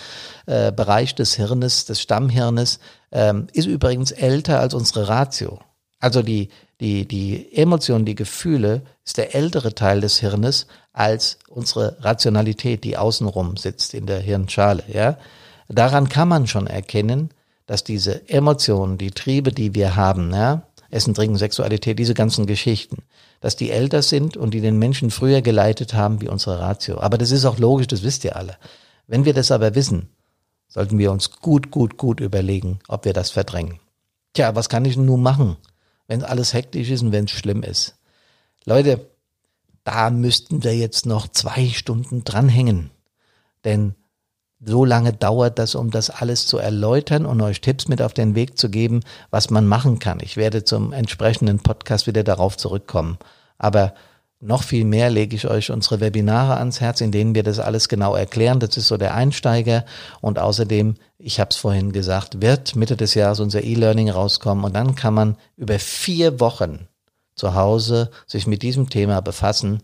äh, 0.47 0.73
Bereich 0.73 1.15
des 1.15 1.35
Hirnes, 1.35 1.85
des 1.85 2.01
Stammhirnes. 2.01 2.81
Ähm, 3.13 3.47
ist 3.53 3.67
übrigens 3.67 4.11
älter 4.11 4.59
als 4.59 4.75
unsere 4.75 5.07
Ratio. 5.07 5.61
Also 6.01 6.23
die, 6.23 6.49
die, 6.81 7.07
die 7.07 7.55
Emotionen, 7.55 8.05
die 8.05 8.15
Gefühle 8.15 8.83
ist 9.05 9.19
der 9.19 9.35
ältere 9.35 9.75
Teil 9.75 10.01
des 10.01 10.19
Hirnes 10.19 10.67
als 10.93 11.39
unsere 11.49 11.97
Rationalität, 12.01 12.85
die 12.85 12.97
außenrum 12.97 13.57
sitzt 13.57 13.95
in 13.95 14.07
der 14.07 14.21
Hirnschale, 14.21 14.83
ja. 14.93 15.19
Daran 15.69 16.09
kann 16.09 16.27
man 16.27 16.49
schon 16.49 16.67
erkennen, 16.67 17.31
dass 17.67 17.85
diese 17.85 18.29
Emotionen, 18.29 18.99
die 18.99 19.13
Triebe, 19.13 19.53
die 19.53 19.75
wir 19.77 19.95
haben, 19.95 20.33
ja, 20.35 20.63
Essen, 20.91 21.15
Trinken, 21.15 21.37
Sexualität, 21.37 21.99
diese 21.99 22.15
ganzen 22.15 22.47
Geschichten, 22.47 23.05
dass 23.41 23.55
die 23.55 23.71
älter 23.71 24.03
sind 24.03 24.37
und 24.37 24.53
die 24.53 24.61
den 24.61 24.79
Menschen 24.79 25.11
früher 25.11 25.41
geleitet 25.41 25.95
haben 25.95 26.21
wie 26.21 26.29
unsere 26.29 26.59
Ratio. 26.59 26.99
Aber 26.99 27.17
das 27.17 27.31
ist 27.31 27.45
auch 27.45 27.59
logisch, 27.59 27.87
das 27.87 28.03
wisst 28.03 28.25
ihr 28.25 28.35
alle. 28.35 28.57
Wenn 29.07 29.25
wir 29.25 29.35
das 29.35 29.53
aber 29.53 29.77
wissen, 29.77 30.09
sollten 30.67 30.99
wir 30.99 31.13
uns 31.13 31.31
gut, 31.31 31.71
gut, 31.71 31.97
gut 31.97 32.21
überlegen, 32.21 32.81
ob 32.89 33.05
wir 33.05 33.13
das 33.13 33.31
verdrängen. 33.31 33.79
Tja, 34.35 34.55
was 34.57 34.69
kann 34.69 34.85
ich 34.85 34.97
nun 34.97 35.23
machen, 35.23 35.57
wenn 36.11 36.25
alles 36.25 36.55
hektisch 36.55 36.91
ist 36.91 37.03
und 37.03 37.13
wenn 37.13 37.27
es 37.27 37.31
schlimm 37.31 37.63
ist? 37.63 37.95
Leute, 38.65 39.07
da 39.85 40.11
müssten 40.11 40.65
wir 40.65 40.77
jetzt 40.77 41.07
noch 41.07 41.29
zwei 41.29 41.69
Stunden 41.69 42.25
dranhängen. 42.25 42.91
Denn 43.65 43.95
so 44.59 44.85
lange 44.85 45.13
dauert 45.13 45.61
das, 45.61 45.77
um 45.77 45.93
das 45.93 46.11
alles 46.11 46.49
zu 46.49 46.59
erläutern 46.59 47.27
und 47.27 47.41
euch 47.41 47.61
Tipps 47.61 47.87
mit 47.87 48.03
auf 48.03 48.13
den 48.13 48.35
Weg 48.35 48.59
zu 48.59 48.71
geben, 48.71 49.05
was 49.31 49.51
man 49.51 49.69
machen 49.69 50.01
kann. 50.01 50.19
Ich 50.21 50.37
werde 50.37 50.65
zum 50.65 50.93
entsprechenden 50.93 51.61
Podcast 51.61 52.09
wieder 52.09 52.25
darauf 52.25 52.57
zurückkommen. 52.57 53.17
Aber 53.57 53.95
noch 54.43 54.63
viel 54.63 54.87
mehr 54.87 55.11
lege 55.11 55.37
ich 55.37 55.47
euch 55.47 55.71
unsere 55.71 56.01
Webinare 56.01 56.57
ans 56.57 56.81
Herz, 56.81 57.03
in 57.03 57.13
denen 57.13 57.35
wir 57.35 57.43
das 57.43 57.59
alles 57.59 57.91
genau 57.91 58.15
erklären. 58.15 58.59
Das 58.59 58.77
ist 58.79 58.89
so 58.89 58.97
der 58.97 59.15
Einsteiger. 59.15 59.85
Und 60.23 60.39
außerdem, 60.39 60.95
ich 61.19 61.41
habe 61.41 61.51
es 61.51 61.57
vorhin 61.57 61.93
gesagt, 61.93 62.41
wird 62.41 62.75
Mitte 62.75 62.97
des 62.97 63.13
Jahres 63.13 63.41
unser 63.41 63.63
E-Learning 63.63 64.09
rauskommen. 64.09 64.65
Und 64.65 64.75
dann 64.75 64.95
kann 64.95 65.13
man 65.13 65.37
über 65.57 65.79
vier 65.79 66.41
Wochen 66.41 66.89
zu 67.35 67.55
Hause 67.55 68.11
sich 68.27 68.47
mit 68.47 68.63
diesem 68.63 68.89
Thema 68.89 69.21
befassen. 69.21 69.83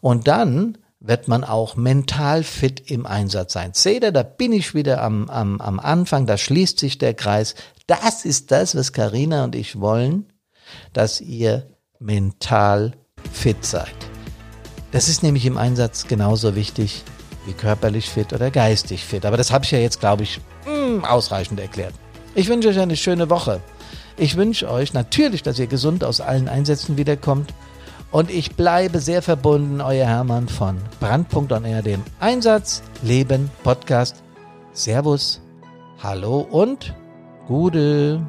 Und 0.00 0.28
dann 0.28 0.78
wird 1.00 1.26
man 1.26 1.42
auch 1.42 1.74
mental 1.74 2.44
fit 2.44 2.88
im 2.88 3.06
Einsatz 3.06 3.54
sein. 3.54 3.72
Seht 3.74 4.04
ihr, 4.04 4.12
da 4.12 4.22
bin 4.22 4.52
ich 4.52 4.72
wieder 4.72 5.02
am, 5.02 5.28
am, 5.28 5.60
am 5.60 5.80
Anfang, 5.80 6.26
da 6.26 6.38
schließt 6.38 6.78
sich 6.78 6.98
der 6.98 7.14
Kreis. 7.14 7.56
Das 7.88 8.24
ist 8.24 8.52
das, 8.52 8.76
was 8.76 8.92
Karina 8.92 9.42
und 9.42 9.56
ich 9.56 9.80
wollen, 9.80 10.32
dass 10.92 11.20
ihr 11.20 11.66
mental 11.98 12.92
fit 13.32 13.64
seid. 13.64 13.94
Das 14.92 15.08
ist 15.08 15.22
nämlich 15.22 15.46
im 15.46 15.58
Einsatz 15.58 16.06
genauso 16.06 16.54
wichtig 16.54 17.04
wie 17.46 17.52
körperlich 17.52 18.08
fit 18.08 18.32
oder 18.32 18.50
geistig 18.50 19.04
fit. 19.04 19.24
Aber 19.24 19.36
das 19.36 19.50
habe 19.50 19.64
ich 19.64 19.70
ja 19.70 19.78
jetzt, 19.78 20.00
glaube 20.00 20.24
ich, 20.24 20.40
mm, 20.66 21.04
ausreichend 21.04 21.60
erklärt. 21.60 21.94
Ich 22.34 22.48
wünsche 22.48 22.68
euch 22.68 22.78
eine 22.78 22.96
schöne 22.96 23.30
Woche. 23.30 23.60
Ich 24.16 24.36
wünsche 24.36 24.70
euch 24.70 24.94
natürlich, 24.94 25.42
dass 25.42 25.58
ihr 25.58 25.66
gesund 25.66 26.02
aus 26.02 26.20
allen 26.20 26.48
Einsätzen 26.48 26.96
wiederkommt 26.96 27.52
und 28.10 28.30
ich 28.30 28.56
bleibe 28.56 29.00
sehr 29.00 29.22
verbunden, 29.22 29.80
euer 29.80 30.06
Hermann 30.06 30.48
von 30.48 30.78
Brandpunkt 31.00 31.52
on 31.52 31.64
Air, 31.64 31.82
dem 31.82 32.02
Einsatz, 32.20 32.82
Leben, 33.02 33.50
Podcast. 33.62 34.22
Servus, 34.72 35.40
hallo 36.02 36.46
und 36.50 36.94
Gude. 37.46 38.20